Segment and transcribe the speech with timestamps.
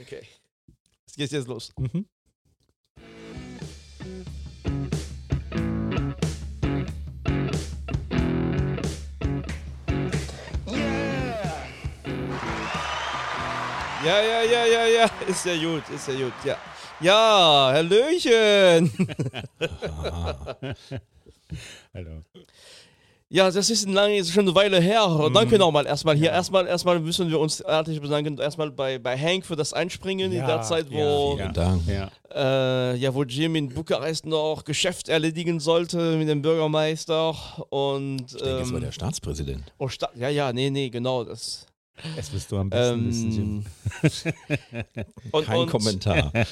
[0.00, 0.22] Okay.
[1.06, 1.72] Es geht jetzt los.
[1.76, 2.06] Mhm.
[14.04, 15.10] Ja, ja, ja, ja, ja.
[15.26, 16.56] Ist ja gut, ist ja gut, ja.
[17.00, 18.92] Ja, Hallöchen.
[21.94, 22.22] Hallo.
[23.30, 25.06] Ja, das ist, lange, ist schon eine Weile her.
[25.06, 25.34] Mhm.
[25.34, 26.30] Danke nochmal erstmal hier.
[26.30, 28.38] Erstmal, erstmal müssen wir uns herzlich bedanken.
[28.38, 31.52] Erstmal bei, bei Hank für das Einspringen in Ja, der Zeit, ja, wo, ja.
[31.52, 31.82] Dank.
[31.86, 32.10] Ja.
[32.34, 37.34] Äh, ja, wo Jim in Bukarest noch Geschäft erledigen sollte mit dem Bürgermeister.
[37.68, 39.72] Und, Ich denke, es war ähm, der Staatspräsident.
[39.76, 41.24] oh, Sta ja, ja, nee, nee, genau.
[41.24, 41.66] Das,
[42.16, 43.64] Es wirst du am besten wissen, Jim.
[44.02, 44.32] ähm,
[45.32, 46.32] und, Kein und Kommentar.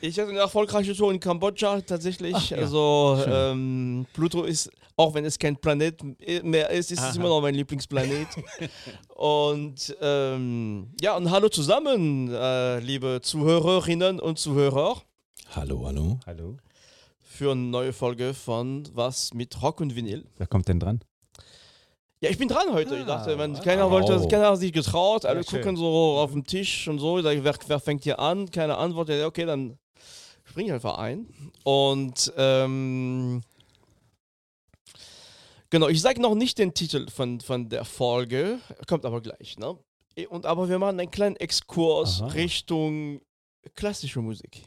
[0.00, 2.34] Ich hatte eine erfolgreiche Tour in Kambodscha tatsächlich.
[2.34, 2.58] Ach, ja.
[2.58, 3.32] Also Schön.
[3.34, 6.00] ähm, Pluto ist, auch wenn es kein Planet
[6.44, 7.16] mehr ist, ist es Aha.
[7.16, 8.28] immer noch mein Lieblingsplanet.
[9.14, 15.02] und ähm, ja, und hallo zusammen, äh, liebe Zuhörerinnen und Zuhörer,
[15.54, 16.18] hallo, hallo.
[16.26, 16.56] Hallo.
[17.22, 20.24] für eine neue Folge von Was mit Rock und Vinyl.
[20.36, 21.00] Wer kommt denn dran?
[22.20, 22.96] Ja, ich bin dran heute.
[22.96, 23.62] ich Ah, dachte, man, wow.
[23.62, 25.26] keiner wollte, keiner hat sich getraut.
[25.26, 25.60] Alle Ja, schön.
[25.60, 25.86] gucken so
[26.18, 27.18] auf den Tisch und so.
[27.18, 28.50] Ich wer, wer fängt hier an?
[28.50, 29.10] Keine Antwort.
[29.10, 29.78] Ja, okay, dann
[30.56, 31.26] spring ich einfach ein.
[31.64, 33.42] Und ähm,
[35.68, 39.58] genau, ich sage noch nicht den Titel von, von der Folge, kommt aber gleich.
[39.58, 39.78] Ne?
[40.30, 42.28] Und aber wir machen einen kleinen Exkurs Aha.
[42.28, 43.20] Richtung
[43.74, 44.62] klassische Musik.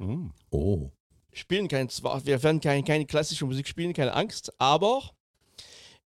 [0.00, 0.32] Mhm.
[0.50, 0.90] Oh,
[1.32, 5.02] Spielen kein, zwar, wir werden keine, keine klassische Musik spielen, keine Angst, aber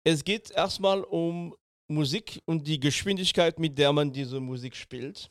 [0.05, 1.55] es geht erstmal um
[1.89, 5.31] Musik und die Geschwindigkeit, mit der man diese Musik spielt.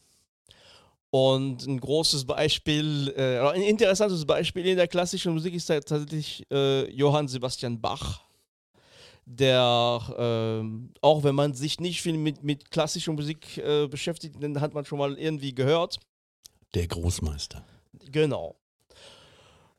[1.12, 6.90] Und ein großes Beispiel, äh, ein interessantes Beispiel in der klassischen Musik ist tatsächlich äh,
[6.92, 8.22] Johann Sebastian Bach,
[9.26, 14.62] der, ähm, auch wenn man sich nicht viel mit, mit klassischer Musik äh, beschäftigt, den
[14.62, 16.00] hat man schon mal irgendwie gehört.
[16.76, 17.64] der Großmeister.
[18.12, 18.56] Genau.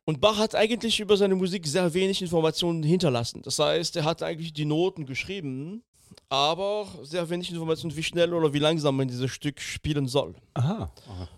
[0.04, 3.42] Und Bach hat eigentlich über seine Musik sehr wenig Informationen hinterlassen.
[3.42, 5.84] Das heißt, er hat eigentlich die Noten geschrieben,
[6.30, 10.34] aber sehr wenig Informationen, wie schnell oder wie langsam man dieses Stück spielen soll.
[10.54, 10.90] Aha.
[11.08, 11.28] Aha.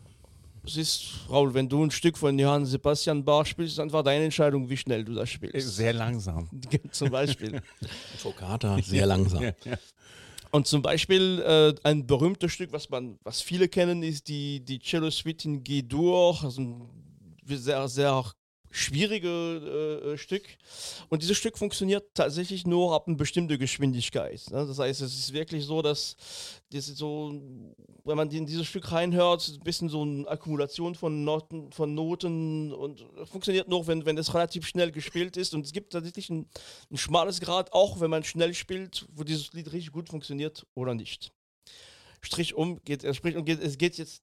[0.64, 4.24] Es ist, Raul, wenn du ein Stück von Johann Sebastian Bach spielst, ist einfach deine
[4.26, 5.74] Entscheidung, wie schnell du das spielst.
[5.74, 6.48] Sehr langsam.
[6.92, 7.60] Zum Beispiel.
[8.22, 9.42] Toccata, sehr langsam.
[9.42, 9.78] Ja, ja.
[10.52, 14.78] Und zum Beispiel äh, ein berühmtes Stück, was man, was viele kennen, ist die, die
[14.78, 16.90] Cello Suite in G-Dur, also ein
[17.46, 18.24] sehr, sehr
[18.72, 20.42] schwierige äh, äh, Stück.
[21.10, 24.42] Und dieses Stück funktioniert tatsächlich nur ab einer bestimmten Geschwindigkeit.
[24.50, 24.66] Ne?
[24.66, 26.16] Das heißt, es ist wirklich so, dass
[26.72, 27.30] das so,
[28.04, 32.72] wenn man in dieses Stück reinhört, ein bisschen so eine Akkumulation von Noten, von Noten
[32.72, 35.54] und funktioniert nur, wenn, wenn es relativ schnell gespielt ist.
[35.54, 36.48] Und es gibt tatsächlich ein,
[36.90, 40.94] ein schmales Grad, auch wenn man schnell spielt, wo dieses Lied richtig gut funktioniert oder
[40.94, 41.30] nicht.
[42.22, 44.22] Strich um, geht, er spricht und geht, es geht jetzt.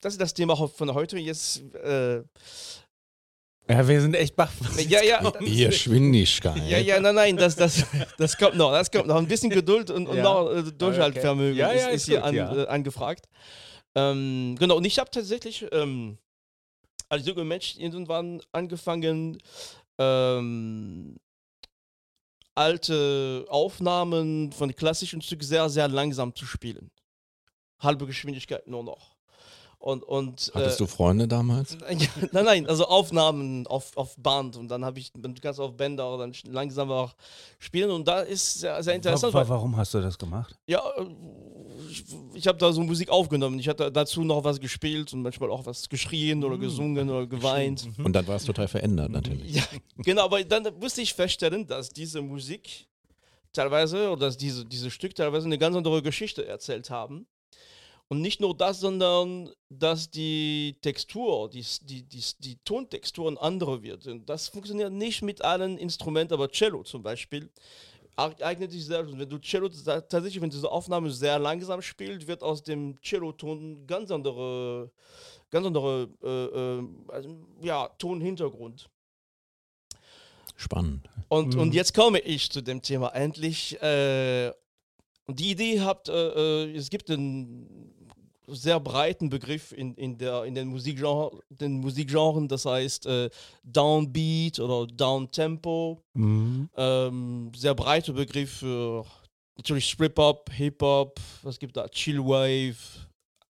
[0.00, 1.18] Das ist das Thema von heute.
[1.18, 2.22] Jetzt, äh,
[3.68, 4.52] ja, wir sind echt baff.
[4.88, 6.56] ja, ja, Ihr Geschwindigkeit.
[6.68, 7.84] ja, ja, nein, nein, das, das,
[8.18, 8.72] das kommt noch.
[8.72, 9.16] Das kommt noch.
[9.16, 10.22] Ein bisschen Geduld und, und Ja.
[10.22, 12.56] noch äh, Durchhaltvermögen Ja, ja, ist, ist ist hier gut, an, ja.
[12.64, 13.28] äh, angefragt.
[13.94, 16.18] Ähm, genau, und ich habe tatsächlich ähm,
[17.08, 19.38] als junger Mensch irgendwann angefangen,
[19.98, 21.16] ähm,
[22.54, 26.90] alte Aufnahmen von klassischen Stücken sehr, sehr langsam zu spielen.
[27.78, 29.11] Halbe Geschwindigkeit nur noch.
[29.82, 31.76] Und, und, Hattest äh, du Freunde damals?
[31.90, 35.76] ja, nein, nein, also Aufnahmen auf, auf Band und dann habe ich, du kannst auf
[35.76, 37.12] Bänder dann sch- langsamer
[37.58, 39.34] spielen und da ist sehr, sehr interessant.
[39.34, 40.54] Wa- weil, wa- Warum hast du das gemacht?
[40.68, 40.80] ja,
[41.90, 42.04] ich,
[42.34, 43.58] ich habe da so Musik aufgenommen.
[43.58, 47.88] Ich hatte dazu noch was gespielt und manchmal auch was geschrien oder gesungen oder geweint.
[47.98, 49.56] Und dann war es total verändert natürlich.
[49.56, 49.64] Ja,
[49.96, 52.86] genau, aber dann musste ich feststellen, dass diese Musik
[53.52, 57.26] teilweise oder dass diese, diese Stück teilweise eine ganz andere Geschichte erzählt haben.
[58.12, 63.82] Und nicht nur das, sondern dass die Textur, die, die, die, die Tontextur eine andere
[63.82, 64.06] wird.
[64.06, 67.48] Und das funktioniert nicht mit allen Instrumenten, aber Cello zum Beispiel
[68.18, 69.00] eig- eignet sich sehr.
[69.00, 73.00] Und wenn du Cello ta- tatsächlich, wenn diese Aufnahme sehr langsam spielt, wird aus dem
[73.00, 74.90] Cello-Ton ganz andere,
[75.48, 78.90] ganz andere äh, äh, also, ja, Tonhintergrund.
[80.56, 81.08] Spannend.
[81.30, 81.60] Und, Mhm.
[81.60, 83.80] und jetzt komme ich zu dem Thema endlich.
[83.82, 84.52] Äh,
[85.28, 87.94] die Idee habt, äh, äh, es gibt einen
[88.46, 93.30] sehr breiten Begriff in, in, der, in den, Musikgenre, den Musikgenren, das heißt äh,
[93.62, 96.02] Downbeat oder Downtempo.
[96.14, 96.68] Mhm.
[96.76, 99.04] Ähm, sehr breiter Begriff für
[99.56, 101.88] natürlich Strip-Hop, Hip-Hop, was gibt da?
[101.88, 102.76] Chillwave,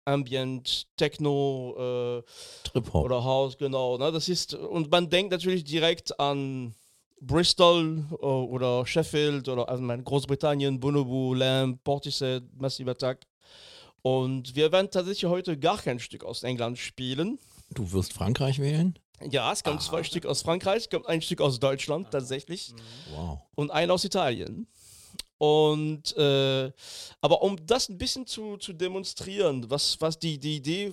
[0.05, 2.23] Ambient, Techno, äh,
[2.69, 3.05] Trip-Hop.
[3.05, 3.97] oder House, genau.
[3.99, 4.11] Ne?
[4.13, 6.75] Das ist, und man denkt natürlich direkt an
[7.21, 13.21] Bristol äh, oder Sheffield oder also Großbritannien, Bonobo, Lamb, Portishead, Massive Attack.
[14.03, 17.39] Und wir werden tatsächlich heute gar kein Stück aus England spielen.
[17.71, 18.99] Du wirst Frankreich wählen?
[19.31, 22.75] Ja, es kommt zwei Stück aus Frankreich, es kommt ein Stück aus Deutschland tatsächlich
[23.15, 23.39] Wow.
[23.55, 24.67] und ein aus Italien.
[25.39, 26.71] Und äh,
[27.21, 30.93] aber um das ein bisschen zu, zu demonstrieren, was, was die, die Idee,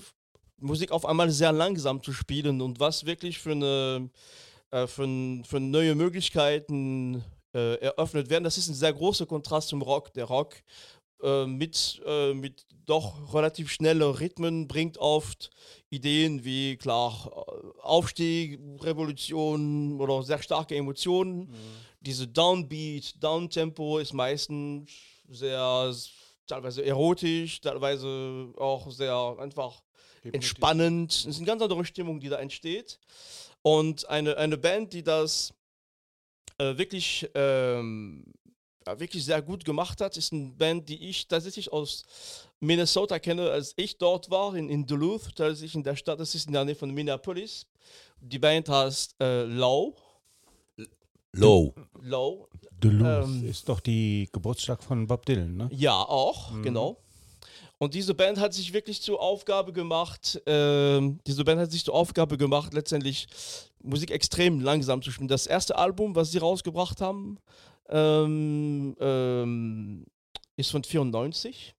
[0.58, 4.10] Musik auf einmal sehr langsam zu spielen und was wirklich für eine
[4.72, 5.08] äh, für,
[5.48, 7.24] für neue Möglichkeiten
[7.54, 10.14] äh, eröffnet werden, das ist ein sehr großer Kontrast zum Rock.
[10.14, 10.56] Der Rock
[11.22, 15.52] äh, mit, äh, mit doch relativ schnellen Rhythmen bringt oft
[15.90, 21.54] Ideen wie klar äh, Aufstieg, Revolution oder sehr starke Emotionen.
[22.02, 24.90] Diese Downbeat, Downtempo ist meistens
[25.30, 25.94] sehr
[26.48, 29.84] teilweise erotisch, teilweise auch sehr einfach
[30.24, 31.12] entspannend.
[31.12, 33.00] Es ist eine ganz andere Stimmung, die da entsteht.
[33.62, 35.54] Und eine, eine Band, die das
[36.58, 38.26] äh, wirklich, ähm,
[38.86, 42.04] wirklich sehr gut gemacht hat, ist eine Band, die ich tatsächlich aus
[42.60, 46.48] Minnesota kenne, als ich dort war, in, in Duluth, tatsächlich in der Stadt, das ist
[46.48, 47.66] in der Nähe von Minneapolis.
[48.22, 49.96] Die Band heißt äh, Low.
[51.34, 51.74] Low.
[52.02, 52.48] Low.
[52.80, 53.48] Duluth Ähm.
[53.48, 55.70] ist doch die Geburtstag von Bob Dylan, ne?
[55.72, 56.98] Ja, auch, genau.
[57.78, 61.94] Und diese Band hat sich wirklich zur Aufgabe gemacht, ähm, diese Band hat sich zur
[61.94, 63.28] Aufgabe gemacht, letztendlich
[63.82, 65.30] Musik extrem langsam zu spielen.
[65.30, 67.38] Das erste Album, was sie rausgebracht haben,
[67.90, 70.06] ähm, ähm,
[70.56, 71.76] ist von 94.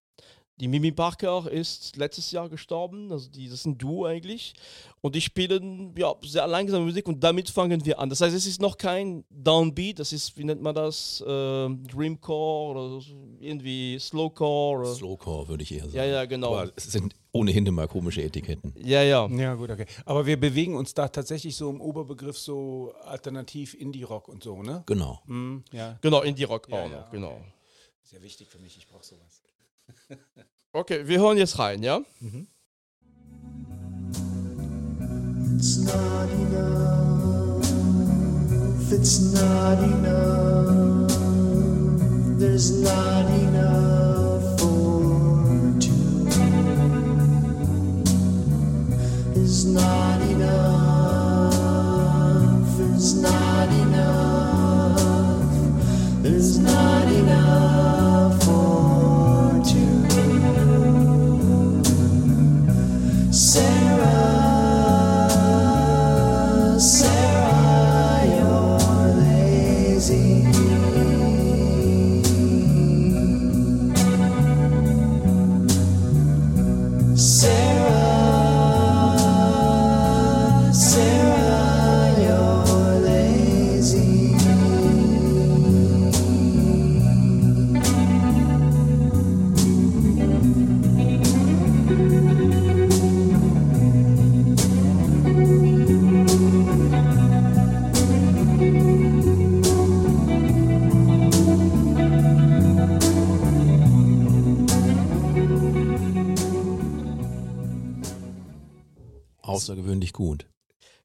[0.61, 4.53] Die Mimi Parker ist letztes Jahr gestorben, also die, das ist ein Duo eigentlich.
[5.01, 8.11] Und die spielen ja, sehr langsame Musik und damit fangen wir an.
[8.11, 12.73] Das heißt, es ist noch kein Downbeat, das ist, wie nennt man das, ähm, Dreamcore
[12.73, 13.01] oder so,
[13.41, 14.81] irgendwie Slowcore.
[14.81, 15.97] Oder Slowcore würde ich eher sagen.
[15.97, 16.55] ja, ja, genau.
[16.55, 18.75] Aber es sind ohnehin immer komische Etiketten.
[18.77, 19.27] Ja, ja.
[19.29, 19.87] Ja, gut, okay.
[20.05, 24.83] Aber wir bewegen uns da tatsächlich so im Oberbegriff so alternativ Indie-Rock und so, ne?
[24.85, 25.23] Genau.
[25.25, 27.41] Mhm, ja, Genau, Indie-Rock Ja, auch ja, noch, genau.
[28.03, 29.41] sehr wichtig für mich, ich brauche sowas.
[30.73, 32.01] Okay, wir hören jetzt rein, ja?
[35.57, 37.67] It's not enough.
[38.93, 41.11] It's not enough.
[42.39, 46.29] There's not enough for two.
[49.35, 51.53] It's not enough.
[52.95, 55.03] It's not enough.
[56.23, 58.00] There's not enough
[109.65, 110.47] Außergewöhnlich gut.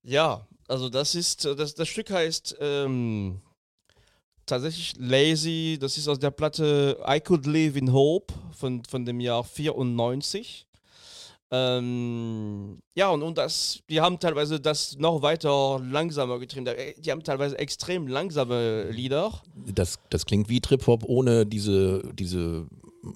[0.03, 3.41] Ja, also das ist, äh, das, das Stück heißt ähm,
[4.45, 9.19] tatsächlich Lazy, das ist aus der Platte I Could Live in Hope von, von dem
[9.19, 10.67] Jahr 94.
[11.51, 16.65] Ähm, ja, und, und das, die haben teilweise das noch weiter langsamer getrieben.
[16.65, 19.31] Da- Die haben teilweise extrem langsame Lieder.
[19.55, 22.67] Das, das klingt wie Trip-Hop ohne diese, diese,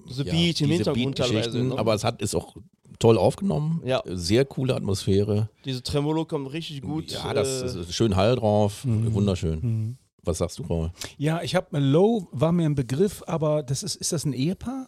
[0.08, 1.78] Diese Beat im Hintergrund teilweise, ne?
[1.78, 2.54] Aber es hat ist auch
[3.00, 3.82] toll aufgenommen.
[3.84, 4.02] Ja.
[4.06, 5.48] Sehr coole Atmosphäre.
[5.64, 7.10] Diese Tremolo kommt richtig gut.
[7.10, 8.84] ja, das äh, ist, schön Hall drauf.
[8.84, 9.12] Mhm.
[9.12, 9.98] Wunderschön.
[10.22, 10.92] Was sagst du, Paul?
[11.18, 14.86] Ja, ich habe Low war mir ein Begriff, aber das ist, ist das ein Ehepaar?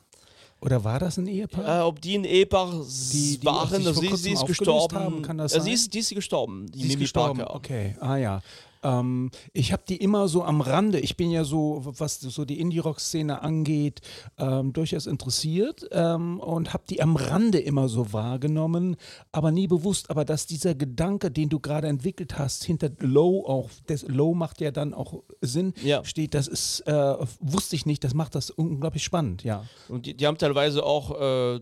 [0.60, 1.80] Oder war das ein Ehepaar?
[1.80, 4.96] Äh, ob die ein Ehepaar Die- die waren, sie, sie ist gestorben.
[4.96, 5.72] haben, kann das Äh, sie, sein?
[5.74, 7.38] ist, die ist gestorben, die Sie ist Mimi gestorben.
[7.40, 7.54] Parker.
[7.56, 8.42] Okay, ah ja.
[8.82, 12.60] Ähm, ich habe die immer so am Rande, ich bin ja so, was so die
[12.60, 14.00] Indie-Rock-Szene angeht,
[14.38, 18.96] ähm, durchaus interessiert ähm, und habe die am Rande immer so wahrgenommen,
[19.32, 23.70] aber nie bewusst, aber dass dieser Gedanke, den du gerade entwickelt hast, hinter Low auch,
[23.86, 26.04] das Low macht ja dann auch Sinn, Ja.
[26.04, 29.64] steht, das ist, äh, wusste ich nicht, das macht das unglaublich spannend, ja.
[29.88, 31.60] Und die, die haben teilweise auch äh,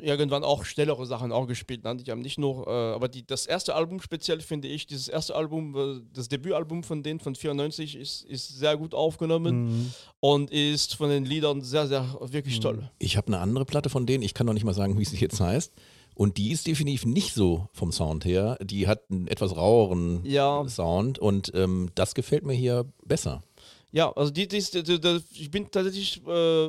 [0.00, 1.84] irgendwann auch schnellere Sachen auch gespielt.
[1.84, 1.96] Ne?
[1.96, 5.34] Die haben nicht nur, äh, aber die, das erste Album speziell finde ich, dieses erste
[5.34, 10.94] Album, äh, das Debütalbum von denen von 94 ist, ist sehr gut aufgenommen und ist
[10.96, 12.90] von den Liedern sehr, sehr wirklich toll.
[12.98, 15.16] Ich habe eine andere Platte von denen, ich kann noch nicht mal sagen, wie sie
[15.18, 15.72] jetzt heißt.
[16.16, 18.56] Und die ist definitiv nicht so vom Sound her.
[18.62, 20.64] Die hat einen etwas raueren Ja.
[20.68, 23.42] Sound und ähm, das gefällt mir hier besser.
[23.90, 26.68] Ja, also die, die, ist- die, die, ich bin tatsächlich äh,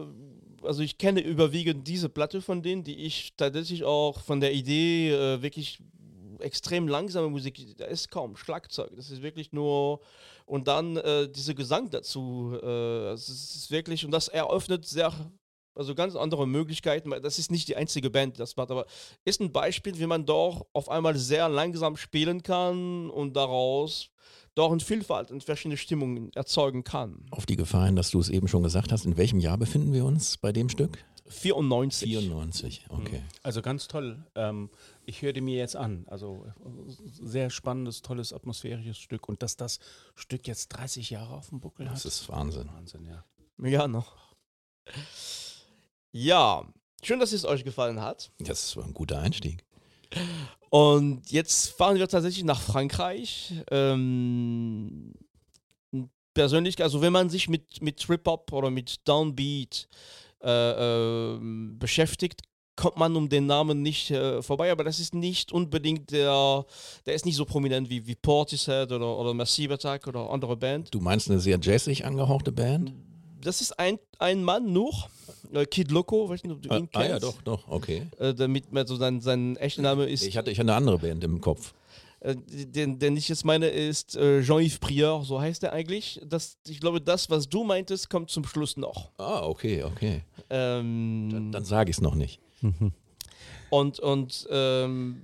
[0.65, 5.11] also ich kenne überwiegend diese Platte von denen, die ich tatsächlich auch von der Idee
[5.11, 5.79] äh, wirklich
[6.39, 10.01] extrem langsame Musik, da ist kaum Schlagzeug, das ist wirklich nur
[10.45, 15.13] und dann äh, dieser Gesang dazu, äh, ist wirklich und das eröffnet sehr
[15.75, 17.11] also ganz andere Möglichkeiten.
[17.21, 18.85] Das ist nicht die einzige Band, die das macht, aber
[19.25, 24.09] ist ein Beispiel, wie man doch auf einmal sehr langsam spielen kann und daraus
[24.55, 27.25] doch eine Vielfalt und verschiedene Stimmungen erzeugen kann.
[27.31, 29.93] Auf die Gefahr hin, dass du es eben schon gesagt hast, in welchem Jahr befinden
[29.93, 30.97] wir uns bei dem Stück?
[31.27, 32.07] 94.
[32.07, 33.21] 94, okay.
[33.41, 34.23] Also ganz toll.
[34.35, 34.69] Ähm,
[35.05, 36.05] ich höre dir mir jetzt an.
[36.07, 36.91] Also äh,
[37.25, 39.27] sehr spannendes, tolles, atmosphärisches Stück.
[39.27, 39.79] Und dass das
[40.13, 41.95] Stück jetzt 30 Jahre auf dem Buckel hat.
[41.95, 42.69] Das ist Wahnsinn.
[42.71, 43.25] Wahnsinn, ja.
[43.67, 44.15] Ja, noch.
[46.11, 46.71] Ja,
[47.03, 48.31] schön, dass es euch gefallen hat.
[48.39, 49.64] Das war ein guter Einstieg.
[50.69, 53.53] Und jetzt fahren wir tatsächlich nach Frankreich.
[53.71, 55.13] Ähm,
[56.33, 59.87] persönlich, also wenn man sich mit, mit Trip-Hop oder mit Downbeat
[60.43, 62.41] äh, ähm, beschäftigt,
[62.75, 66.65] kommt man um den Namen nicht äh, vorbei, aber das ist nicht unbedingt der,
[67.05, 70.93] der ist nicht so prominent wie, wie Portishead oder, oder Massive Attack oder andere Band.
[70.93, 72.93] Du meinst eine sehr jazzig angehauchte Band?
[73.45, 74.91] Das ist ein, ein Mann nur,
[75.53, 77.09] äh, Kid Loco, weiß nicht, ob du Ah, ihn ah kennst.
[77.09, 78.07] ja, doch, doch, okay.
[78.19, 80.97] Äh, damit man so sein, sein echter Name ist, Ich hatte, ich hatte eine andere
[80.99, 81.73] Band im Kopf.
[82.21, 86.19] äh, den, den ich jetzt meine, ist äh, Jean-Yves Prieur, so heißt er eigentlich.
[86.25, 89.09] Das, ich glaube, das, was du meintest, kommt zum Schluss noch.
[89.17, 90.21] Ah, okay, okay.
[90.49, 92.39] Ähm, Dann, dann sage ich es noch nicht.
[93.71, 95.21] Und, und ähm,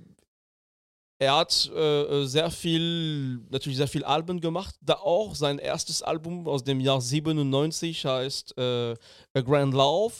[1.22, 4.74] er hat äh, sehr viel, natürlich sehr viel Alben gemacht.
[4.80, 8.94] Da auch sein erstes Album aus dem Jahr 97 heißt äh,
[9.32, 10.14] A Grand Love.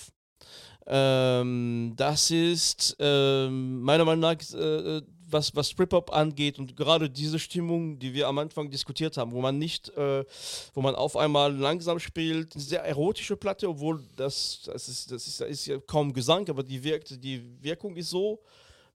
[0.87, 7.39] Ähm, das ist ähm, meiner Meinung nach, äh, was, was Trip-Hop angeht und gerade diese
[7.41, 10.25] Stimmung, die wir am Anfang diskutiert haben, wo man nicht, äh,
[10.73, 15.27] wo man auf einmal langsam spielt, eine sehr erotische Platte, obwohl das, das, ist, das,
[15.27, 18.41] ist, das ist ja kaum Gesang, aber die, wirkt, die Wirkung ist so.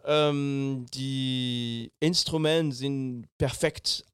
[0.04, 4.06] Ähm, die Instrumente sind perfekt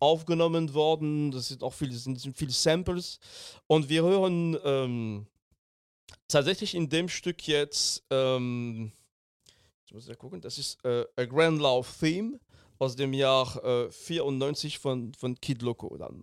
[0.00, 3.18] aufgenommen worden, das sind auch viele, sind, sind viele Samples
[3.66, 5.26] und wir hören ähm,
[6.28, 8.92] tatsächlich in dem Stück jetzt, ähm,
[9.80, 12.38] jetzt muss ich gucken, das ist äh, A Grand Love Theme
[12.78, 16.22] aus dem Jahr äh, 94 von, von Kid Loco dann.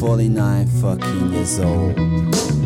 [0.00, 2.59] Forty-nine fucking years old.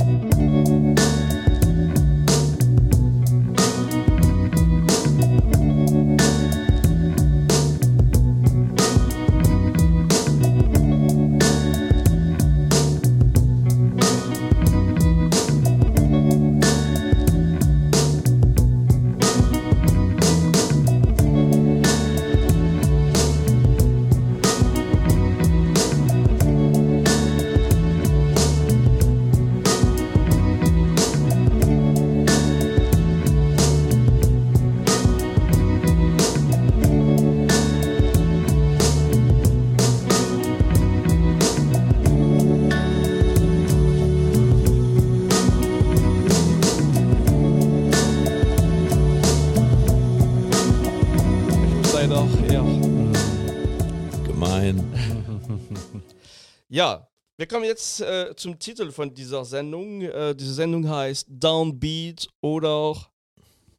[56.75, 60.03] Ja, wir kommen jetzt äh, zum Titel von dieser Sendung.
[60.03, 62.97] Äh, diese Sendung heißt Downbeat oder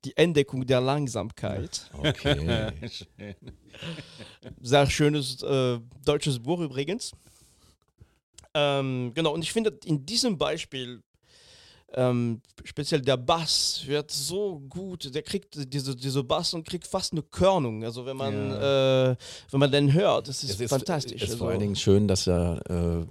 [0.06, 1.92] die Entdeckung der Langsamkeit.
[1.98, 2.72] Okay.
[4.62, 7.12] Sehr schönes äh, deutsches Buch übrigens.
[8.54, 11.04] Ähm, genau, und ich finde, in diesem Beispiel,
[11.96, 17.14] ähm, speziell der Bass wird so gut, der kriegt diese, diese Bass und kriegt fast
[17.14, 17.84] eine Körnung.
[17.84, 19.16] Also wenn man, äh,
[19.52, 21.22] wenn man den hört, das ist, Es ist, fantastisch.
[21.22, 21.46] ist vor also.
[21.48, 23.06] allen Dingen schön, dass er äh,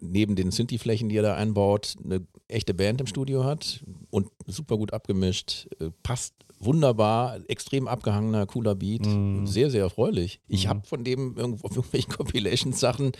[0.00, 4.76] neben den Synthi-Flächen, die er da einbaut, eine echte Band im Studio hat und super
[4.76, 9.06] gut abgemischt, äh, passt wunderbar, extrem abgehangener, cooler Beat,
[9.44, 10.40] sehr, sehr erfreulich.
[10.48, 13.12] Ich habe von dem irgendwo auf irgendwelchen Compilations-Sachen,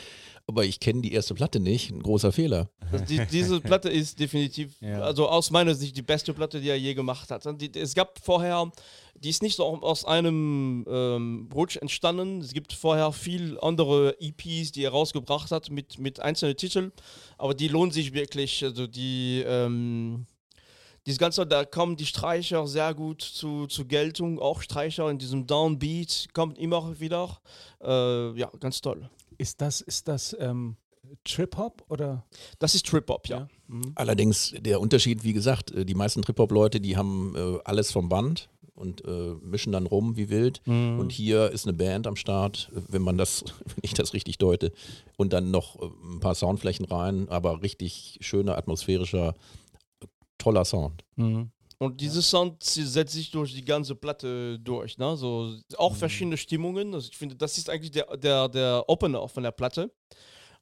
[0.46, 2.68] aber ich kenne die erste Platte nicht, ein großer Fehler.
[2.92, 5.00] Das, die, diese Platte ist definitiv, Ja.
[5.00, 7.44] also aus meiner Sicht, die beste Platte, die er je gemacht hat.
[7.60, 8.70] Die, es gab vorher,
[9.16, 12.40] die ist nicht so aus einem ähm, Rutsch entstanden.
[12.40, 16.92] Es gibt vorher viel andere EPs, die er rausgebracht hat mit, mit einzelnen Titeln,
[17.38, 18.62] aber die lohnen sich wirklich.
[18.62, 20.26] Also die, ähm,
[21.06, 24.38] dieses Ganze, da kommen die Streicher sehr gut zu, zu Geltung.
[24.38, 27.40] Auch Streicher in diesem Downbeat kommt immer wieder.
[27.82, 29.08] Äh, ja, ganz toll.
[29.38, 30.76] Ist das, ist das, ähm,
[31.24, 32.24] Trip-Hop oder?
[32.58, 33.48] Das ist Trip-Hop, ja.
[33.66, 33.92] Mhm.
[33.94, 38.48] Allerdings der Unterschied, wie gesagt, äh, die meisten Trip-Hop-Leute, die haben äh, alles vom Band
[38.74, 40.60] und äh, mischen dann rum wie wild.
[40.66, 40.98] Mhm.
[40.98, 44.38] Und hier ist eine Band am Start, äh, wenn man das, wenn ich das richtig
[44.38, 44.72] deute,
[45.16, 49.34] und dann noch äh, ein paar Soundflächen rein, aber richtig schöner, atmosphärischer,
[50.38, 51.04] toller Sound.
[51.16, 51.50] Mhm.
[51.78, 54.96] Und dieses Sound sie- setzt sich durch die ganze Platte durch.
[54.98, 55.16] Ne?
[55.16, 56.94] So, auch verschiedene Stimmungen.
[56.94, 59.90] Also ich finde, das ist eigentlich der, der, der Opener von der Platte.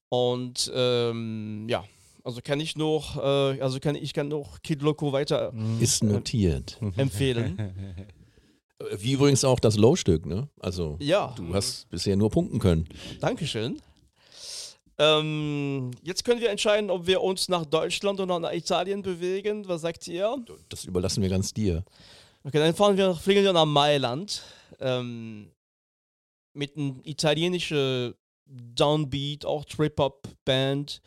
[0.09, 1.85] Und ähm, ja,
[2.25, 6.78] also kann ich noch, äh, also kann ich kann noch Kid Loco weiter Ist notiert.
[6.97, 7.59] empfehlen.
[7.59, 10.49] Äh, Wie übrigens auch das Low-Stück, ne?
[10.61, 12.87] Also, Ja, du hast bisher nur punkten können.
[13.21, 13.81] Dankeschön.
[14.99, 19.67] Ähm, jetzt können wir entscheiden, ob wir uns nach Deutschland oder nach Italien bewegen.
[19.67, 20.37] Was sagt ihr?
[20.69, 21.85] Das überlassen wir ganz dir.
[22.45, 24.43] Okay, dann fahren wir, fliegen wir nach Mailand
[24.81, 25.51] ähm,
[26.55, 28.15] mit einer italienischen
[28.47, 31.01] Downbeat, auch Trip-Hop-Band,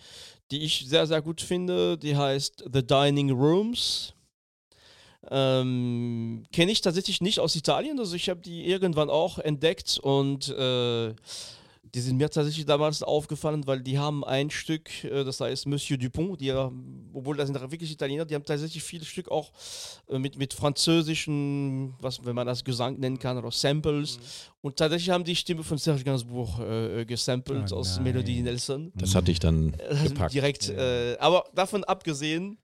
[0.51, 1.97] die ich sehr, sehr gut finde.
[1.97, 4.13] Die heißt The Dining Rooms.
[5.29, 10.49] Ähm, Kenne ich tatsächlich nicht aus Italien, also ich habe die irgendwann auch entdeckt und
[10.49, 11.15] äh,
[11.95, 15.97] die sind mir tatsächlich damals aufgefallen, weil die haben ein Stück, äh, das heißt Monsieur
[15.97, 16.69] Dupont, die ja,
[17.13, 19.53] obwohl das sind wirklich Italiener, die haben tatsächlich viele Stück auch
[20.09, 24.19] äh, mit, mit französischen, was, wenn man das Gesang nennen kann, oder Samples.
[24.61, 27.99] Und tatsächlich haben die Stimme von Serge Gainsbourg äh, äh, gesampelt Oh aus.
[28.01, 28.91] Melody Nelson.
[28.95, 30.33] Das hatte ich dann Also gepackt.
[30.33, 30.69] direkt.
[30.69, 32.57] Äh, aber davon abgesehen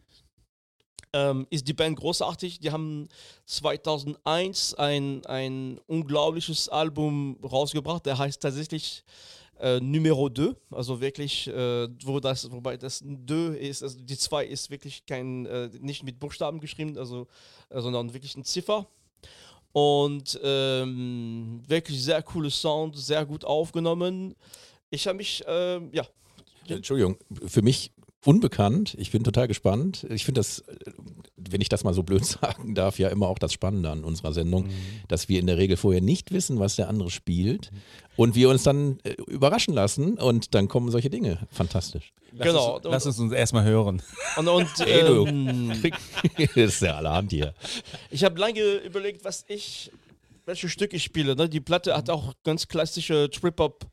[1.14, 2.60] ähm, ist die Band großartig.
[2.60, 3.08] Die haben
[3.46, 9.04] 2001 ein, ein unglaubliches Album rausgebracht, der heißt tatsächlich
[9.60, 14.46] äh, Numero 2, also wirklich, äh, wo das, wobei das 2 ist, also die 2
[14.46, 17.28] ist wirklich kein, äh, nicht mit Buchstaben geschrieben, also,
[17.70, 18.88] äh, sondern wirklich ein Ziffer.
[19.74, 24.36] Und ähm, wirklich sehr cooles Sound, sehr gut aufgenommen.
[24.90, 26.06] Ich habe mich, ähm, ja,
[26.68, 27.92] Entschuldigung, für mich
[28.26, 28.96] unbekannt.
[29.00, 30.06] Ich bin total gespannt.
[30.10, 30.76] Ich finde das, äh,
[31.38, 34.34] wenn ich das mal so blöd sagen darf, ja immer auch das Spannende an unserer
[34.34, 34.70] Sendung,
[35.08, 37.72] dass wir in der Regel vorher nicht wissen, was der andere spielt
[38.16, 41.40] und wir uns dann äh, überraschen lassen und dann kommen solche Dinge.
[41.52, 42.14] Fantastisch.
[42.34, 42.76] Lass Genau.
[42.76, 44.02] Uns, lass es uns erstmal hören.
[44.38, 45.26] Und, und Hey, du.
[45.26, 45.74] ähm,
[46.38, 47.54] das ist ja allerhand hier.
[48.10, 49.92] ich habe lange überlegt, was ich,
[50.46, 51.36] welche Stücke ich spiele.
[51.36, 51.50] Ne?
[51.50, 53.86] Die Platte hat auch ganz klassische Trip-Hop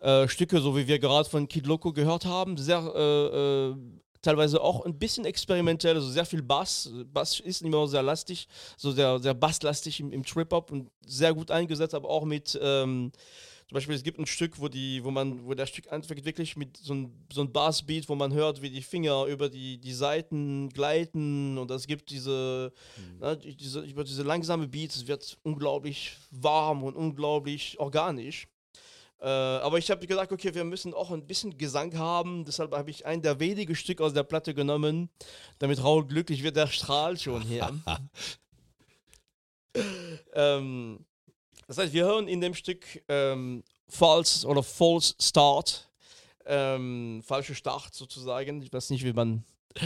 [0.00, 2.56] äh, Stücke, so wie wir gerade von Kid Loco gehört haben.
[2.56, 3.76] Sehr, äh, äh,
[4.22, 6.90] teilweise auch ein bisschen experimentell, also sehr viel Bass.
[7.12, 11.50] Bass ist immer sehr lastig, so sehr, sehr basslastig im, im Trip-Hop und sehr gut
[11.50, 12.58] eingesetzt, aber auch mit.
[12.60, 13.12] Ähm,
[13.68, 16.56] zum Beispiel, es gibt ein Stück, wo, die, wo, man, wo der Stück anfängt wirklich
[16.56, 19.92] mit so einem so ein Bassbeat, wo man hört, wie die Finger über die, die
[19.92, 22.72] Seiten gleiten und es gibt diese,
[23.20, 28.48] ne, die- diese, über diese langsame Beats, es wird unglaublich warm und unglaublich organisch.
[29.20, 32.88] Äh, aber ich habe gesagt, okay, wir müssen auch ein bisschen Gesang haben, deshalb habe
[32.90, 35.08] ich ein der wenigen Stück aus der Platte genommen,
[35.58, 37.68] damit Raul glücklich wird, der strahlt schon hier.
[40.34, 41.04] ähm,
[41.66, 45.88] das heißt, wir hören in dem Stück ähm, False oder False Start,
[46.46, 48.62] ähm, falsche Start sozusagen.
[48.62, 49.42] Ich weiß nicht, wie man,
[49.74, 49.80] wie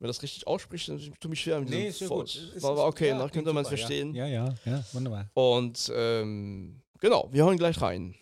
[0.00, 0.88] man das richtig ausspricht.
[0.88, 2.40] Ich tue mich schwer mit diesem ist False.
[2.46, 2.56] gut.
[2.56, 4.12] Ist- Aber okay, ja, dann könnte man es verstehen.
[4.14, 5.30] Ja, ja, ja, ja wunderbar.
[5.34, 8.14] Und ähm, genau, wir hören gleich rein.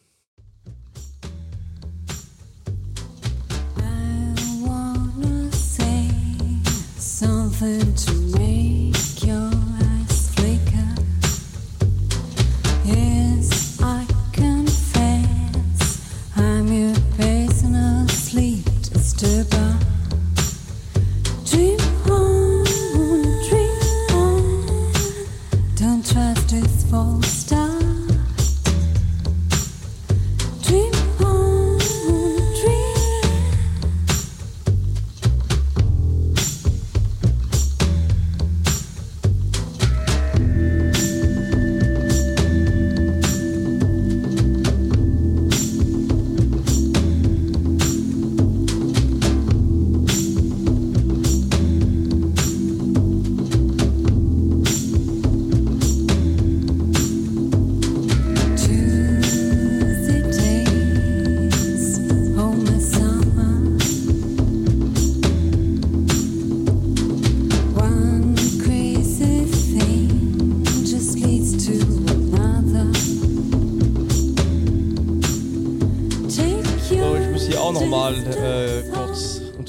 [7.21, 9.00] Something to make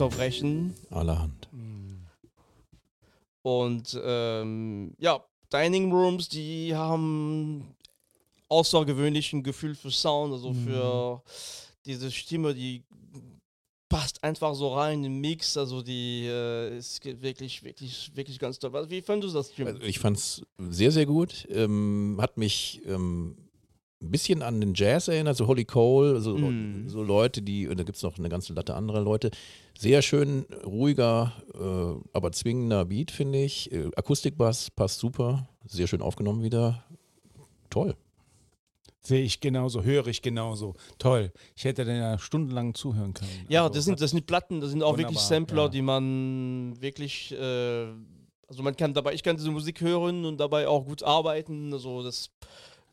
[0.02, 0.74] unterbrechen.
[0.90, 1.50] Allerhand.
[3.44, 7.76] Und ähm, ja, Dining Rooms, die haben
[8.50, 11.24] außergewöhnlichen Gefühl für Sound, also für
[11.86, 12.84] diese Stimme, die
[13.90, 15.58] passt einfach so rein im Mix.
[15.58, 18.90] Also die äh, ist wirklich, wirklich, wirklich ganz toll.
[18.90, 19.68] Wie fandest du das, Jim?
[19.68, 21.48] Also ich fand es sehr, sehr gut.
[21.50, 23.36] Ähm, hat mich ähm,
[24.02, 26.88] ein bisschen an den Jazz erinnert, so Holly Cole, so, Mm.
[26.88, 29.32] so Leute, die, und da gibt es noch eine ganze Latte anderer Leute.
[29.78, 33.72] Sehr schön, ruhiger, äh, aber zwingender Beat, finde ich.
[33.72, 36.84] Äh, Akustikbass passt super, sehr schön aufgenommen wieder.
[37.70, 37.96] Toll.
[39.04, 40.76] Sehe ich genauso, höre ich genauso.
[41.00, 41.32] Toll.
[41.56, 43.32] Ich hätte da ja stundenlang zuhören können.
[43.50, 45.70] Ja, Also das sind, das sind Platten, das sind auch wirklich Sampler, ja.
[45.70, 47.88] die man wirklich, äh,
[48.48, 51.74] also man kann dabei, ich kann diese Musik hören und dabei auch gut arbeiten.
[51.74, 52.30] Also das,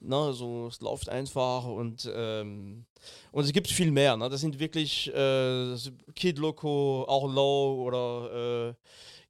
[0.01, 2.85] ne, so es läuft einfach und ähm,
[3.33, 4.17] und es gibt viel mehr.
[4.17, 4.29] Ne?
[4.29, 5.77] Das sind wirklich äh,
[6.15, 8.75] Kid Loco, auch Low oder äh,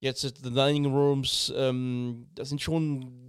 [0.01, 1.53] jetzt The Dining Rooms.
[1.57, 3.29] Ähm, das sind schon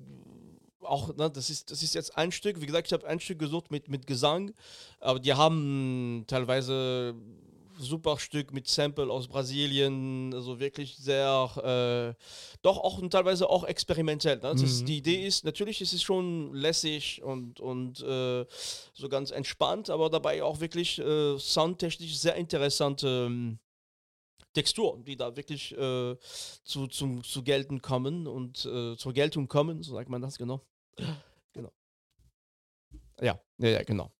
[0.81, 3.39] auch, ne, das ist, das ist jetzt ein Stück, wie gesagt, ich habe ein Stück
[3.39, 4.51] gesucht mit, mit Gesang,
[4.99, 7.13] aber die haben teilweise
[7.79, 12.23] super Stück mit Sample aus Brasilien, also wirklich sehr, äh,
[12.61, 14.35] doch auch und teilweise auch experimentell.
[14.35, 14.41] Ne?
[14.41, 14.85] Das ist, Mhm.
[14.85, 18.45] die Idee ist, natürlich ist es schon lässig und, und äh,
[18.93, 23.59] so ganz entspannt, aber dabei auch wirklich äh, soundtechnisch sehr interessante ähm,
[24.53, 26.17] Texturen, die da wirklich äh,
[26.63, 30.61] zu, zum, zu gelten kommen und äh, zur Geltung kommen, so sagt man das, genau.
[31.53, 31.71] Genau.
[33.21, 34.11] Ja, ja, ja, genau.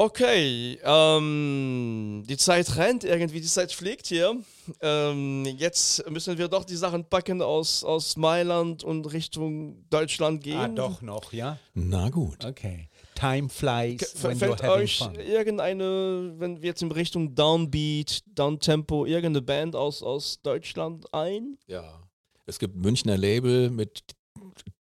[0.00, 4.36] Okay, ähm, die Zeit rennt irgendwie, die Zeit fliegt hier.
[4.80, 10.56] Ähm, jetzt müssen wir doch die Sachen packen aus, aus Mailand und Richtung Deutschland gehen.
[10.56, 11.58] Ah, doch noch, ja?
[11.74, 12.44] Na gut.
[12.44, 12.88] Okay.
[13.16, 15.14] Time flies F- when Fällt you're having euch fun.
[15.16, 21.58] irgendeine, wenn wir jetzt in Richtung Downbeat, Downtempo, irgendeine Band aus, aus Deutschland ein?
[21.66, 22.08] Ja.
[22.46, 24.04] Es gibt Münchner Label mit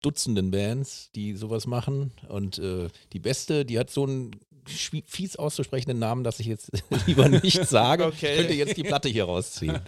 [0.04, 2.12] Dutzenden Bands, die sowas machen.
[2.30, 6.72] Und äh, die beste, die hat so einen schwie- fies auszusprechenden Namen, dass ich jetzt
[7.08, 8.06] lieber nicht sage.
[8.06, 8.32] Okay.
[8.32, 9.80] Ich könnte jetzt die Platte hier rausziehen.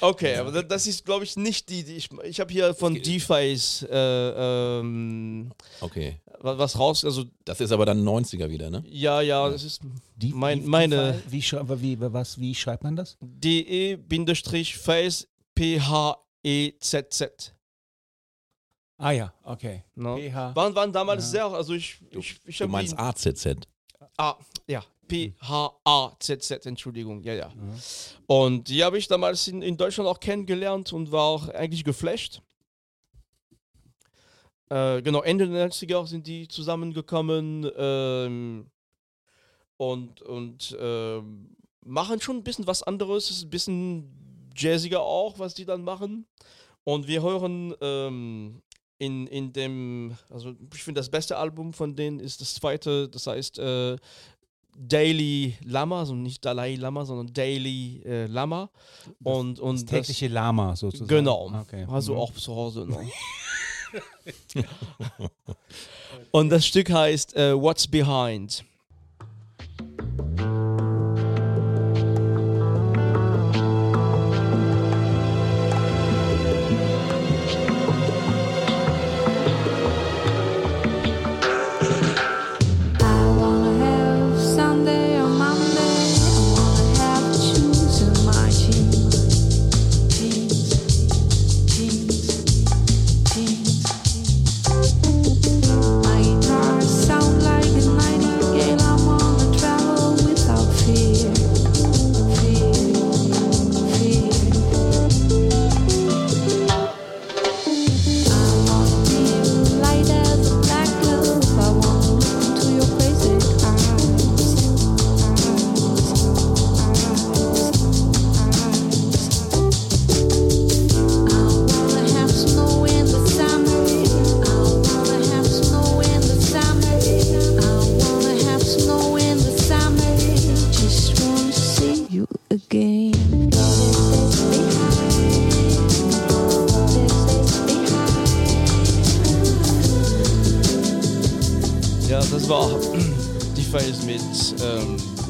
[0.00, 2.08] Okay, aber da- das ist, glaube ich, nicht die, die ich.
[2.24, 6.16] Ich habe hier von D-Face äh, ähm, Okay.
[6.40, 7.04] wa- was raus.
[7.04, 8.84] Also, Das ist aber dann 90er wieder, ne?
[8.86, 9.80] ja, ja, das ist
[10.16, 13.16] Die, mein, die- meine Wie, schrei- wie, was, wie schreibt man das?
[13.20, 15.26] DE-Face
[16.44, 17.54] P-H-E-Z-Z.
[19.00, 19.84] Ah ja, okay.
[19.94, 20.16] Ne?
[20.30, 20.56] PH.
[20.56, 21.30] Waren, waren damals Ja.
[21.30, 23.46] sehr, also ich, Du, ich, ich du meinst AZZ.
[24.18, 24.84] Ah, ja.
[25.06, 27.52] P-H-A-Z-Z, Entschuldigung, ja, ja.
[28.26, 32.42] Und die habe ich damals in, in Deutschland auch kennengelernt und war auch eigentlich geflasht.
[34.68, 38.70] Äh, genau, Ende der 90er sind die zusammengekommen ähm,
[39.78, 43.30] und, und ähm, machen schon ein bisschen was anderes.
[43.30, 46.26] Es ist ein bisschen jazziger auch, was die dann machen.
[46.84, 48.62] Und wir hören ähm,
[48.98, 53.26] in, in dem, also ich finde das beste Album von denen ist das zweite, das
[53.26, 53.96] heißt äh,
[54.76, 58.70] Daily Lama, also nicht Dalai Lama, sondern Daily äh, Lama.
[59.24, 61.08] Und, und Das tägliche Lama sozusagen.
[61.08, 61.50] Genau.
[61.62, 61.84] Okay.
[61.90, 62.18] Also Mhm.
[62.20, 62.86] auch zu Hause.
[62.86, 62.96] Ne?
[66.30, 68.62] Und das Stück heißt äh, What's Behind.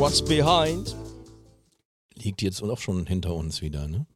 [0.08, 0.96] What's Behind.
[2.14, 4.06] Liegt jetzt auch schon hinter uns wieder, ne?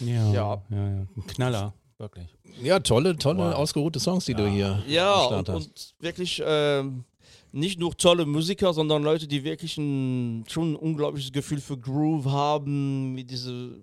[0.00, 0.62] Ja, ja, Ja.
[0.68, 1.06] ja, ja.
[1.16, 2.26] Ein Knaller, wirklich.
[2.62, 3.54] Ja, tolle, tolle, Wow.
[3.54, 5.66] ausgeruhte Songs, die du hier Ja, und, Start hast.
[5.68, 7.04] und wirklich ähm,
[7.50, 12.26] nicht nur tolle Musiker, sondern Leute, die wirklich ein, schon ein unglaubliches Gefühl für Groove
[12.26, 13.78] haben, mit diese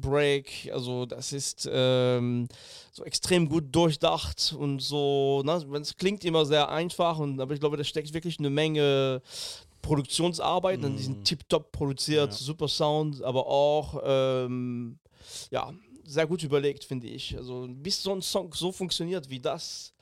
[0.00, 0.70] Break.
[0.72, 2.48] Also das ist ähm,
[2.92, 5.42] so extrem gut durchdacht und so.
[5.44, 9.20] Ne, es klingt immer sehr einfach, und, aber ich glaube, da steckt wirklich eine Menge
[9.84, 14.98] Produktionsarbeit, und die sind tiptop produziert, super Sound, aber auch ähm,
[15.50, 15.72] ja,
[16.04, 17.36] sehr gut überlegt, finde ich.
[17.36, 19.92] Also bis so ein Song so funktioniert wie das.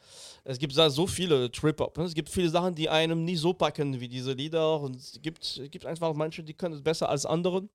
[0.44, 1.96] Es gibt da so viele Trip-Hop.
[1.98, 2.04] Ne?
[2.04, 4.80] Es gibt viele Sachen, die einem nie so packen wie diese Lieder.
[4.80, 7.68] Und es gibt, es gibt einfach manche, die können es besser als andere.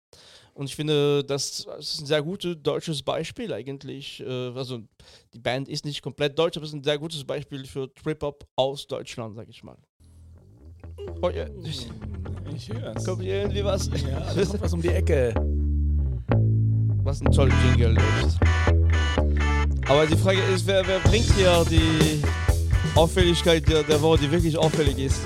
[0.54, 4.20] Und ich finde, das ist ein sehr gutes deutsches Beispiel eigentlich.
[4.20, 4.80] Äh, Also
[5.34, 8.46] die Band ist nicht komplett deutsch, aber es ist ein sehr gutes Beispiel für Trip-Hop
[8.58, 9.78] aus Deutschland, sag ich mal.
[11.22, 11.46] Oh ja,
[12.54, 13.04] Ich hör's.
[13.06, 13.88] kommt hier irgendwie was?
[13.88, 15.34] Ja, da kommt was um die Ecke.
[17.04, 18.38] Was ein toller Jingle ist.
[19.88, 22.22] Aber die Frage ist, wer, wer bringt hier die
[22.96, 25.22] Auffälligkeit der, der Woche, die wirklich auffällig ist?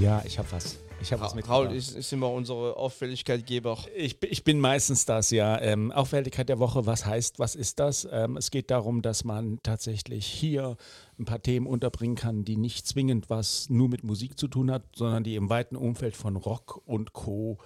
[0.00, 0.78] Ja, ich hab was.
[1.02, 1.48] Ich hab was mit.
[1.48, 3.78] Raul ist, ist immer unsere Auffälligkeitgeber.
[3.96, 5.58] Ich, bin- ich bin meistens das, ja.
[5.60, 8.06] Ähm, Auffälligkeit der Woche, was heißt, was ist das?
[8.10, 10.76] Ähm, es geht darum, dass man tatsächlich hier
[11.20, 14.82] ein paar Themen unterbringen kann, die nicht zwingend was nur mit Musik zu tun hat,
[14.94, 17.58] sondern die im weiten Umfeld von Rock und Co.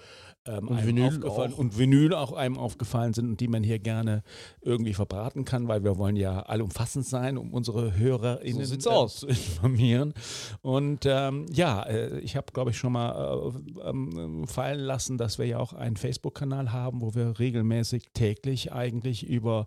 [0.47, 1.57] Ähm, Und Vinyl auch.
[1.57, 4.23] und Vinyl auch einem aufgefallen sind und die man hier gerne
[4.61, 9.27] irgendwie verbraten kann, weil wir wollen ja allumfassend sein, um unsere HörerInnen So äh, zu
[9.29, 10.12] informieren.
[10.61, 15.38] Und ähm, ja, äh, ich habe, glaube ich, schon mal äh, ähm, fallen lassen, dass
[15.38, 19.67] wir ja auch einen Facebook-Kanal haben, wo wir regelmäßig täglich eigentlich über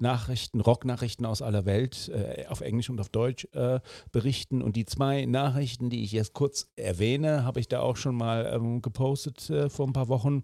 [0.00, 3.80] Nachrichten, Rocknachrichten aus aller Welt äh, auf Englisch und auf Deutsch äh,
[4.12, 4.62] berichten.
[4.62, 8.50] Und die zwei Nachrichten, die ich jetzt kurz erwähne, habe ich da auch schon mal
[8.52, 10.42] ähm, gepostet äh, vor ein paar Wochen.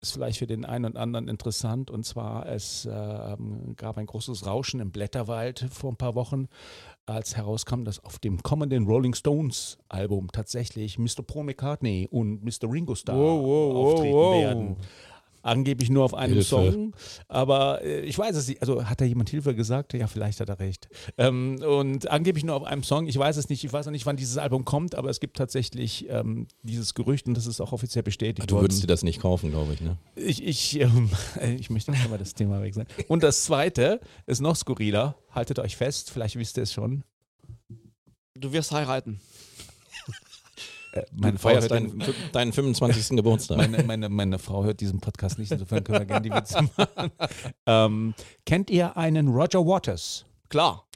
[0.00, 1.90] Ist vielleicht für den einen und anderen interessant.
[1.90, 6.48] Und zwar, es ähm, gab ein großes Rauschen im Blätterwald vor ein paar Wochen,
[7.06, 11.22] als herauskam, dass auf dem kommenden Rolling Stones Album tatsächlich Mr.
[11.26, 12.70] Paul McCartney und Mr.
[12.70, 14.42] Ringo Starr Wow, wow, wow, auftreten wow.
[14.42, 14.76] werden.
[15.44, 16.48] Angeblich nur auf einem Hilfe.
[16.48, 16.94] Song,
[17.28, 18.62] aber äh, ich weiß es nicht.
[18.62, 19.92] Also hat da jemand Hilfe gesagt?
[19.92, 20.88] Ja, vielleicht hat er recht.
[21.18, 23.06] Ähm, und angeblich nur auf einem Song.
[23.06, 23.62] Ich weiß es nicht.
[23.62, 27.26] Ich weiß noch nicht, wann dieses Album kommt, aber es gibt tatsächlich ähm, dieses Gerücht
[27.28, 28.64] und das ist auch offiziell bestätigt Du worden.
[28.64, 29.98] würdest dir das nicht kaufen, glaube ich, ne?
[30.16, 32.86] Ich, ich, ähm, äh, ich möchte nicht mal das Thema wechseln.
[33.08, 35.14] Und das zweite ist noch skurriler.
[35.30, 37.04] Haltet euch fest, vielleicht wisst ihr es schon.
[38.34, 39.20] Du wirst heiraten.
[40.94, 43.16] Äh, meine, Du Frau hört deinen, den, deinen 25.
[43.16, 43.56] Geburtstag.
[43.56, 47.10] meine, meine, meine Frau hört diesen Podcast nicht, insofern können wir gerne die Witze machen.
[47.66, 48.14] Ähm,
[48.46, 50.24] kennt ihr einen Roger Waters?
[50.48, 50.86] Klar.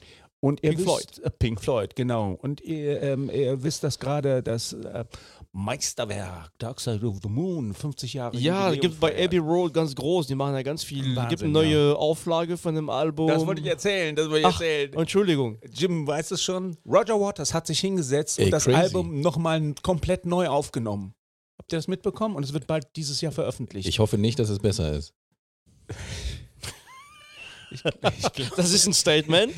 [0.41, 2.31] Und ihr Pink wisst, Äh, Pink Floyd, genau.
[2.41, 5.03] Und ihr, ähm, ihr wisst, dass gerade das äh,
[5.51, 9.25] Meisterwerk Dark Side of the Moon 50 Jahre Ja, Jubiläum gibt bei.
[9.25, 10.27] Abbey Road ganz groß.
[10.27, 11.15] Die machen ja ganz viel.
[11.15, 13.27] Wahnsinn, gibt eine neue Auflage von dem Album.
[13.27, 14.93] Das wollte ich erzählen, das wollte ich Ach, erzählen.
[14.93, 15.57] Entschuldigung.
[15.73, 16.77] Jim weiß es schon.
[16.85, 18.77] Roger Waters hat sich hingesetzt Ey, und das crazy.
[18.77, 21.13] Album nochmal komplett neu aufgenommen.
[21.57, 22.35] Habt ihr das mitbekommen?
[22.35, 23.89] Und es wird bald dieses Jahr veröffentlicht.
[23.89, 25.13] Ich hoffe nicht, dass es besser ist.
[28.55, 29.53] Das ist ein Statement.